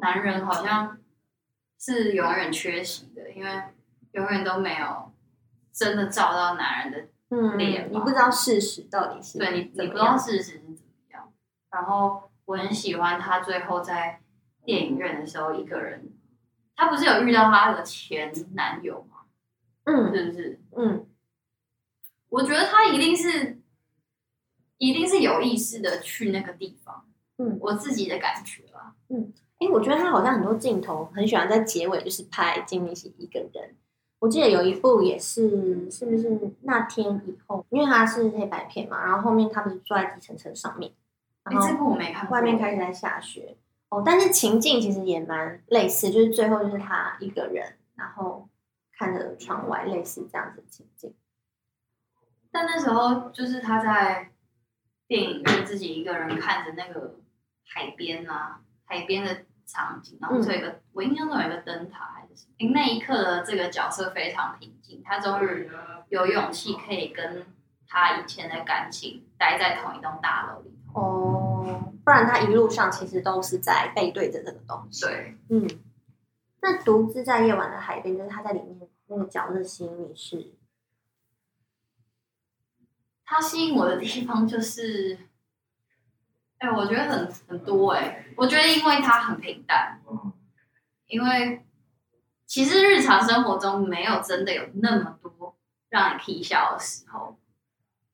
[0.00, 0.98] 男人好像
[1.78, 3.62] 是永远缺席的，因为
[4.12, 5.12] 永远都没有
[5.72, 11.32] 真的照到男人的嗯，脸嘛你不知道事实到底是对你，你不知道事实是怎么样。
[11.70, 14.20] 然后我很喜欢他最后在
[14.64, 16.12] 电影院的时候，一个人，
[16.74, 19.24] 他不是有遇到他的前男友吗？
[19.84, 20.60] 嗯是不是？
[20.76, 21.06] 嗯
[22.28, 23.60] 我觉得他一定是，
[24.78, 27.08] 一定是有意识的去那个地方。
[27.38, 28.94] 嗯，我自己的感觉啦。
[29.58, 33.74] 哎，我觉得他好像很多镜头很喜欢在结尾就是拍金明喜一个人。
[34.18, 37.64] 我记得有一部也是，是不是那天以后？
[37.70, 40.92] 因为他是黑白片嘛，然后后面他不是坐在计程车上面，
[41.44, 42.34] 哎、然后这部我没看过。
[42.34, 43.56] 外面开始在下雪
[43.90, 48.48] 哦，但是情境其实也蛮类似，就是最后就是他一个人，然后
[48.92, 51.14] 看着窗外，类似这样子的情境。
[52.50, 54.30] 但那时候就是他在
[55.06, 57.16] 电影院自己一个人看着那个
[57.66, 65.68] 海边啊，海边的场景，然后是有一个、我印象中有一个灯塔还是什么，那一刻的这个角色非常平静，他终于
[66.08, 67.44] 有勇气可以跟
[67.86, 71.00] 他以前的感情待在同一栋大楼里头。
[71.00, 75.68] 哦，不然他一路上其实都是在背对着这个东西。，对，嗯。
[76.62, 80.52] 那独自在夜晚的海边，就是他在里面那个角色吸引你是，
[83.24, 85.16] 他吸引我的地方就是，
[86.58, 90.00] 哎、我觉得很很多哎、我觉得因为他很平淡，
[91.06, 91.64] 因为
[92.46, 95.56] 其实日常生活中没有真的有那么多
[95.90, 97.38] 让你 k 笑的时候，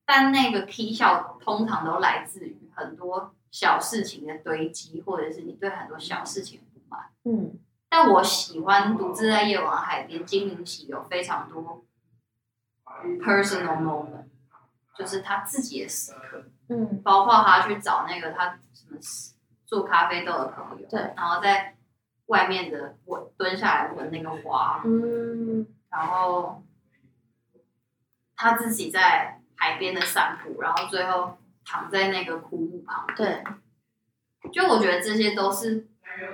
[0.05, 7.09] 但那个 k 笑通常都来自于很多小事情的堆积，或者是你对很多小事情的不满。
[7.25, 11.85] 嗯但我喜欢独自在夜晚海边，金灵喜有非常多
[13.21, 14.25] personal moment，
[14.97, 17.01] 就是他自己的时刻，嗯。
[17.03, 18.97] 包括他去找那个他什么
[19.65, 21.75] 做咖啡豆的朋友，对，然后在
[22.27, 25.67] 外面的闻蹲下来闻那个花，嗯。
[25.89, 26.63] 然后
[28.35, 33.43] 他自己在海边的散步，然后最后躺在那个枯木旁边。
[34.41, 35.87] 对，就我觉得这些都是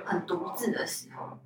[0.04, 1.38] 很独自的时候，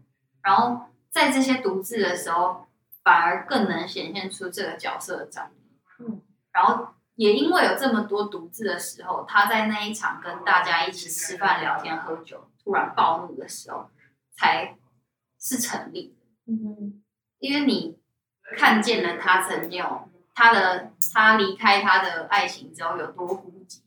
[0.43, 2.67] 然后在这些独自的时候，
[3.03, 5.79] 反而更能显现出这个角色的张力。
[5.99, 6.23] 嗯，
[6.53, 13.91] 然后也因为有这么多独自的时候，他在那一场跟大家一起吃饭、聊天、喝酒，突然暴怒的时候，
[14.37, 14.77] 才
[15.39, 16.53] 是成立的。
[16.53, 17.03] 嗯
[17.39, 17.99] 因为你
[18.57, 23.81] 看见了他曾经有他的他离开他的爱情之后有多孤寂，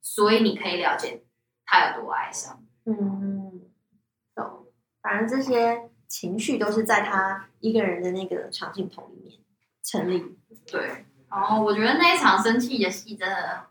[0.00, 1.24] 所以你可以了解
[1.64, 2.64] 他有多哀伤。
[2.84, 3.62] 嗯，
[4.34, 4.66] 懂。
[5.02, 9.38] 反正这些情绪都是在他一个人的那个长镜头里面
[9.82, 10.38] 成立。
[10.66, 13.66] 对，然后我觉得那一场生气的戏真的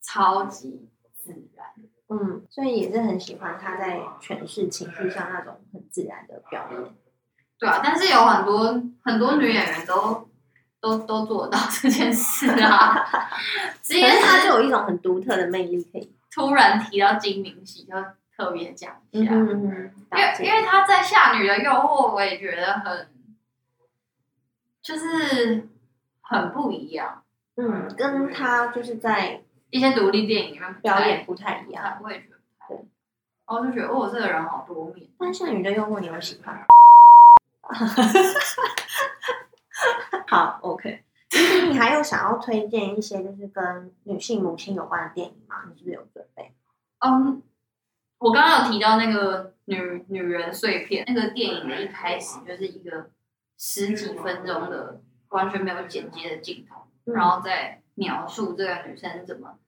[0.00, 1.66] 超级自然。
[2.10, 6.80] 嗯，所以也是很喜欢他在诠释情绪上那种很自然的表演。
[7.58, 10.28] 对啊，但是有很多很多女演员都
[10.80, 13.04] 都都做得到这件事啊。
[13.82, 16.14] 今天可是他就有一种很独特的魅力，可以。
[16.30, 17.92] 突然提到金明喜，就
[18.36, 19.32] 特别讲一下。
[19.32, 23.08] 嗯嗯嗯，因为因为他在《夏女的诱惑》，我也觉得很，
[24.80, 25.68] 就是
[26.28, 27.24] 很不一样。
[27.56, 31.98] 嗯，跟他就是在一些独立电影里面表演不太一样。
[32.02, 32.74] 我也觉得不太。
[33.46, 35.08] 然后就觉得哦，这个人好多面。
[35.18, 36.64] 但是你的幽默你会喜欢？
[40.28, 41.02] 好，OK。
[41.30, 45.56] 其实你还有想要推荐一些就是跟女性母亲有关的电影吗？
[45.68, 46.52] 你是不是有准备？
[47.00, 47.42] 嗯，
[48.18, 53.10] 我刚刚有提到那个女女人碎片，那个电影的一开始就是一个
[53.58, 57.14] 十几分钟的完全没有剪接的镜头，嗯。
[57.14, 59.58] 然后再描述这个女生怎么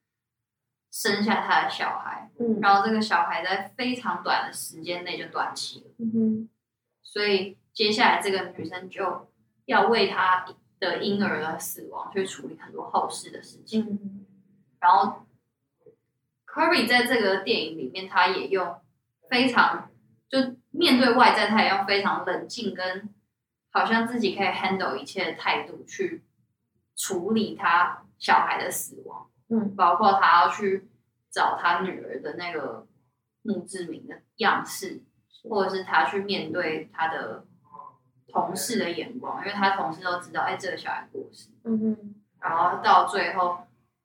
[0.91, 2.59] 生下她的小孩，嗯。
[2.61, 6.49] 然后这个小孩在非常短的时间内就断气了，嗯哼。
[7.03, 9.31] 所以接下来这个女生就
[9.67, 10.47] 要为她
[10.79, 13.87] 的婴儿的死亡去处理很多后事的事情。
[13.91, 14.27] 嗯
[14.81, 15.27] 然后
[16.47, 18.81] Kirby 在这个电影里面，他也用
[19.29, 19.91] 非常
[20.27, 23.13] 就面对外在，他也用非常冷静跟
[23.71, 26.25] 好像自己可以 handle 一切的态度去
[26.97, 29.75] 处理他小孩的死亡，嗯。
[29.77, 30.89] 包括他要去
[31.31, 32.87] 找他女儿的那个
[33.43, 35.03] 墓志铭的样式，
[35.49, 37.47] 或者是他去面对他的
[38.29, 42.14] 同事的眼光，因为他同事都知道，哎，这个小孩过世，嗯哼。
[42.41, 43.59] 然后到最后，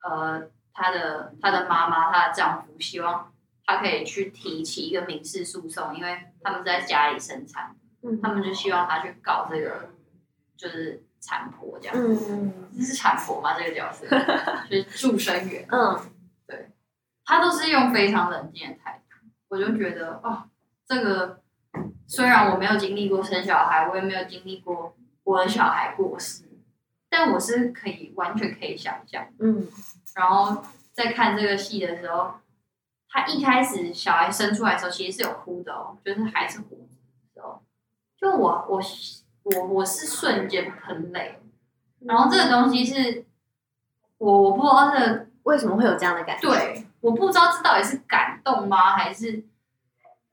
[0.03, 3.34] 呃，他的他的妈妈，他的丈夫希望
[3.66, 7.76] 他可以去提起一个民事诉讼，因为他们在家里生产，
[8.06, 9.89] 嗯他们就希望他去搞这个
[10.56, 11.95] 就是产婆这样。
[11.97, 13.58] 嗯这是产婆吗？
[13.58, 14.08] 这个角色
[14.70, 15.99] 就是助生员，嗯
[16.47, 16.70] 对，
[17.26, 20.43] 他都是用非常冷静的态度，我就觉得哦，
[20.88, 21.41] 这个
[22.08, 26.43] 虽然我没有经历过生小孩，我也没有经历过我的小孩过世，
[27.10, 29.26] 但我是可以完全可以想象。
[29.39, 29.68] 嗯
[30.16, 32.36] 然后在看这个戏的时候，
[33.10, 36.94] 他一开始小孩生出来的时候，其实是有哭的哦，就是还是活着的时候，
[38.18, 38.82] 就我我
[39.43, 41.39] 我我是瞬间喷泪，
[41.99, 43.26] 然后这个东西是
[44.18, 49.43] 我我不知道这个为什么会有这样的感觉？，对，我不知道这到底是感动吗，还是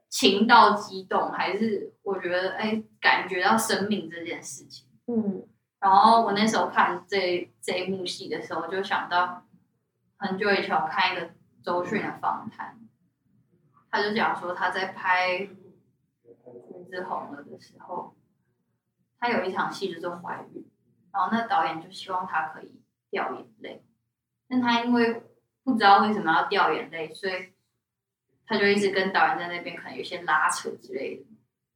[0.08, 4.86] 情到激动，还是我觉得哎感觉到生命这件事情。
[5.06, 5.44] 嗯。
[5.80, 9.44] 然后我那时候看这这一幕戏的时候，就想到
[10.16, 11.30] 很久以前我看一个
[11.60, 12.78] 周迅的访谈，
[13.90, 15.61] 他就讲说他在拍《胡
[16.92, 18.14] 子红了》的时候，
[19.18, 20.70] 他有一场戏就是怀孕，
[21.10, 23.82] 然后那导演就希望他可以掉眼泪，
[24.46, 25.22] 但他因为
[25.64, 27.54] 不知道为什么要掉眼泪，所以
[28.46, 31.24] 他就一直跟导演在那边可能有些拉扯之类的。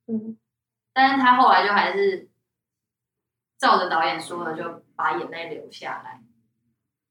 [0.08, 0.38] 嗯
[0.92, 2.30] 但是他后来就还是
[3.58, 6.22] 照着导演说的，就把眼泪流下来。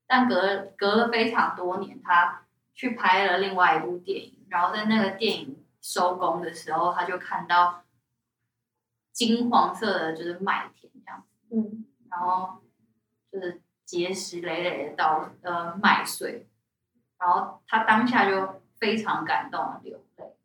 [0.07, 7.84] 但隔了隔了非常多年，他去拍了另外一部电影，然后在那个电影收工的时候，他就看到
[9.15, 11.85] 金黄色的，就是麦田这样子，嗯。
[12.11, 12.61] 然后
[13.31, 16.47] 就是结石累累的稻呃麦穗，
[17.17, 20.35] 然后他当下就非常感动的流泪。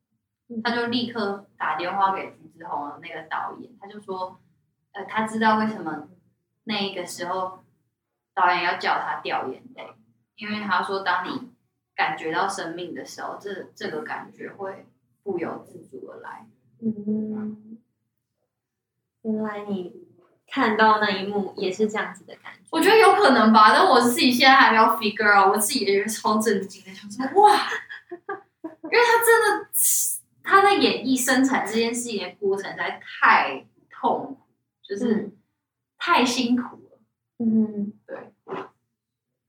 [0.64, 4.40] 他就立刻打电话给橘子红的那个导演，他就说，
[4.92, 6.08] 呃，他知道为什么
[6.64, 7.60] 那一个时候
[8.34, 9.94] 导演要叫他掉眼泪，
[10.34, 11.52] 因为他说，当你
[11.94, 14.86] 感觉到生命的时候，这这个感觉会
[15.22, 16.46] 不由自主的来。
[16.82, 17.69] 嗯，
[19.22, 20.06] 原来你
[20.46, 22.60] 看到那一幕也是这样子的感觉。
[22.70, 27.52] 我觉得有可能吧，但我自己现在还没有 figure out，我自己也是超震惊的，想说哇，
[28.62, 29.68] 因为他真的
[30.42, 34.38] 他在演绎生产这件事情的过程实在太痛苦，
[34.82, 35.32] 就是嗯
[35.98, 36.98] 太辛苦了。
[37.38, 38.32] 嗯，对，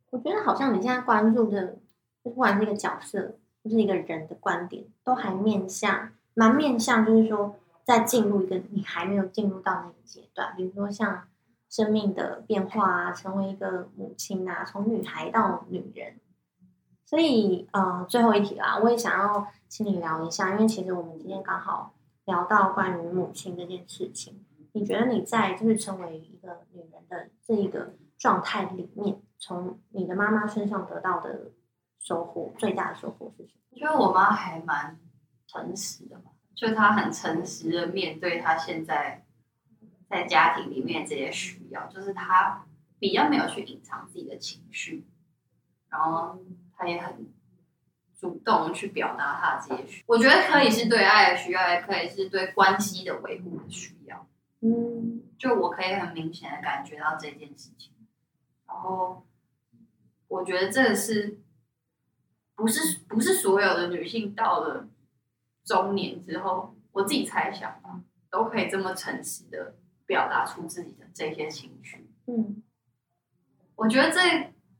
[0.09, 1.79] 我觉得好像你现在关注的，
[2.23, 7.55] 就不管是一个角色或是一个人的观点，都还面向蛮面向，就是说
[7.91, 11.27] 在进入一个你还没有进入到那个阶段，比如说像
[11.69, 16.15] 生命的变化啊，成为一个母亲啊，从女孩到女人。
[17.05, 24.45] 所以呃，最后一题啦，我也想要请你聊一下，因为其实我们今天刚好聊到关于母亲这件事情。
[24.71, 31.51] 你觉得你在就是成为一个女人的这一个状态里面，从你的妈妈身上得到的
[31.99, 33.61] 收获，最大的收获是什么？
[33.71, 34.97] 我觉得我妈还蛮
[35.45, 36.31] 诚实的嘛，
[36.61, 39.25] 就他很诚实的面对他现在
[40.07, 42.67] 在家庭里面这些需要，就是他
[42.99, 45.03] 比较没有去隐藏自己的情绪，
[45.89, 46.37] 然后
[46.77, 47.27] 他也很
[48.15, 54.27] 主动去表达他的这些需，我觉得可以是对爱的需要，也可以是对关系的维护的需要。
[54.59, 57.91] 嗯就我可以很明显的感觉到这件事情，
[58.67, 59.25] 然后
[60.27, 61.39] 我觉得这个是
[62.53, 64.87] 不是不是所有的女性到了
[65.63, 72.07] 中年之后，我自己猜想吧，都可以这么诚实的表达出自己的这些情绪。
[72.27, 72.63] 嗯
[73.75, 74.19] 我觉得这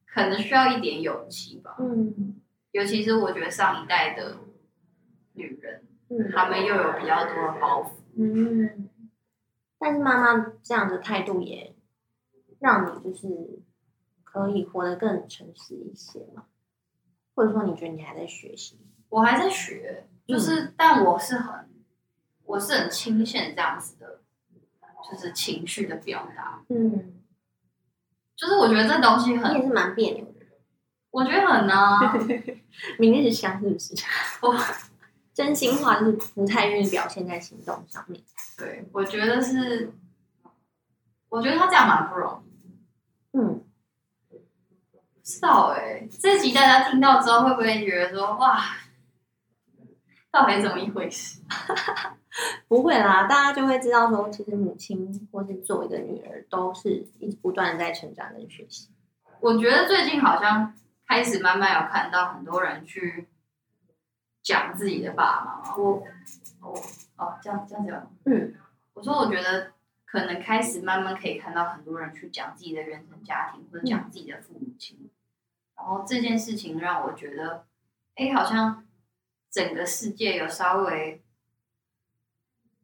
[0.05, 2.39] 可能需要一点勇气吧，嗯
[2.71, 4.37] 尤其是我觉得上一代的
[5.33, 7.89] 女人，嗯她们又有比较多的包袱。
[8.15, 8.89] 嗯，
[9.79, 11.73] 但是妈妈这样的态度也
[12.59, 13.59] 让你就是
[14.23, 16.45] 可以活得更诚实一些嘛，
[17.33, 18.77] 或者说你觉得你还在学习？
[19.09, 21.69] 我还在学，就是，但我是很，
[22.45, 24.21] 我是很倾向这样子的，
[25.11, 26.63] 就是情绪的表达。
[26.69, 27.13] 嗯，
[28.35, 30.31] 就是我觉得这东西很你也，是蛮别扭的。
[31.09, 32.13] 我觉得很啊，
[32.97, 33.93] 明日香是不是？
[34.41, 34.55] 我
[35.33, 38.21] 真心话就是不太愿意表现在行动上面。
[38.57, 39.93] 对，我觉得是，
[41.29, 43.37] 我觉得他这样蛮不容易。
[43.37, 43.63] 嗯，
[44.29, 44.37] 不
[45.23, 48.61] 知道哎、这集大家听到之后会不会觉得说，哇，
[50.31, 51.41] 到底怎么一回事？
[52.67, 58.89] 不会啦，大家就会知道说，其实母亲或是作为一个女儿，都是一直不断的在成长跟学习。
[59.41, 60.73] 我觉得最近好像
[61.05, 63.27] 开始慢慢有看到很多人去
[64.41, 65.75] 讲自己的爸爸妈妈。
[65.75, 66.03] 我，
[66.61, 66.73] 哦
[67.17, 68.11] 哦，这样这样讲。
[68.25, 68.53] 嗯
[68.93, 69.71] 我说，我觉得
[70.05, 75.09] 可能开始慢慢可以看到很多人去讲自己的原生家庭，或者讲自己的父母亲。
[75.75, 77.65] 然后这件事情让我觉得，
[78.15, 78.85] 哎，好像
[79.51, 81.21] 整个世界有稍微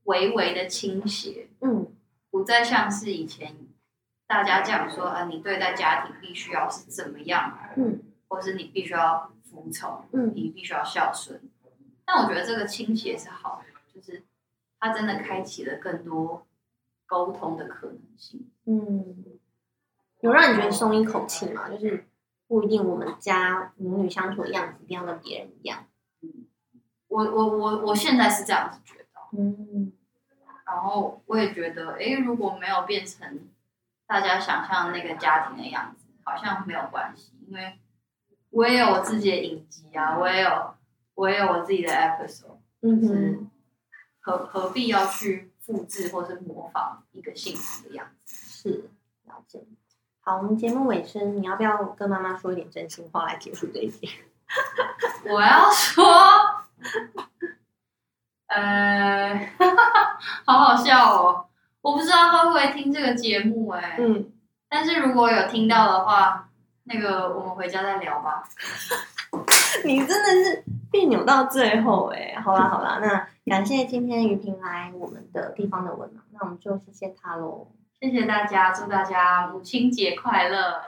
[0.04, 1.88] 微微的倾斜，嗯
[2.30, 3.56] 不再像是以前
[4.28, 11.42] 大家讲说，啊，你对待家庭必须要是怎么样，嗯或是你必须要服从，嗯你必须要孝顺。
[12.06, 14.24] 但我觉得这个倾斜是好的，就是
[14.80, 16.46] 它真的开启了更多
[17.06, 18.50] 沟通的可能性。
[18.66, 19.26] 嗯，
[20.20, 21.70] 有让你觉得松一口气吗？
[21.70, 22.06] 就是
[22.48, 25.86] 不一定我们家母女相处的样子一定要跟别人一样。
[27.18, 29.92] 我我我我现在是这样子觉得，嗯
[30.68, 33.48] 然后我也觉得，诶，如果没有变成
[34.06, 37.80] 大家想象的那个家庭的样子，好像没有关系，因为
[38.52, 40.76] 我也有我自己的影集啊，我也有
[41.16, 43.40] 我也有我自己的 episode，嗯是，
[44.20, 48.70] 何何必要去复制或是模仿一个幸福的样子？
[48.70, 48.90] 是
[49.24, 49.66] 了解。
[50.20, 54.08] 好，我们节目尾声，你要不要跟妈妈说一点真心话来结束这一集？
[55.26, 56.04] 我要说，
[58.48, 59.50] 呃，
[60.46, 61.46] 好好笑哦！
[61.82, 64.32] 我不知道他会不会听这个节目哎、嗯，
[64.70, 66.50] 但是如果有听到的话，
[66.84, 68.44] 那个我们回家再聊吧。
[69.84, 77.68] 你真的是别扭到最后哎、好啦好啦，那感谢今天于平来我们的地方的文盲，那我们就谢谢他喽。
[78.00, 80.82] 谢谢大家，祝大家母亲节快乐！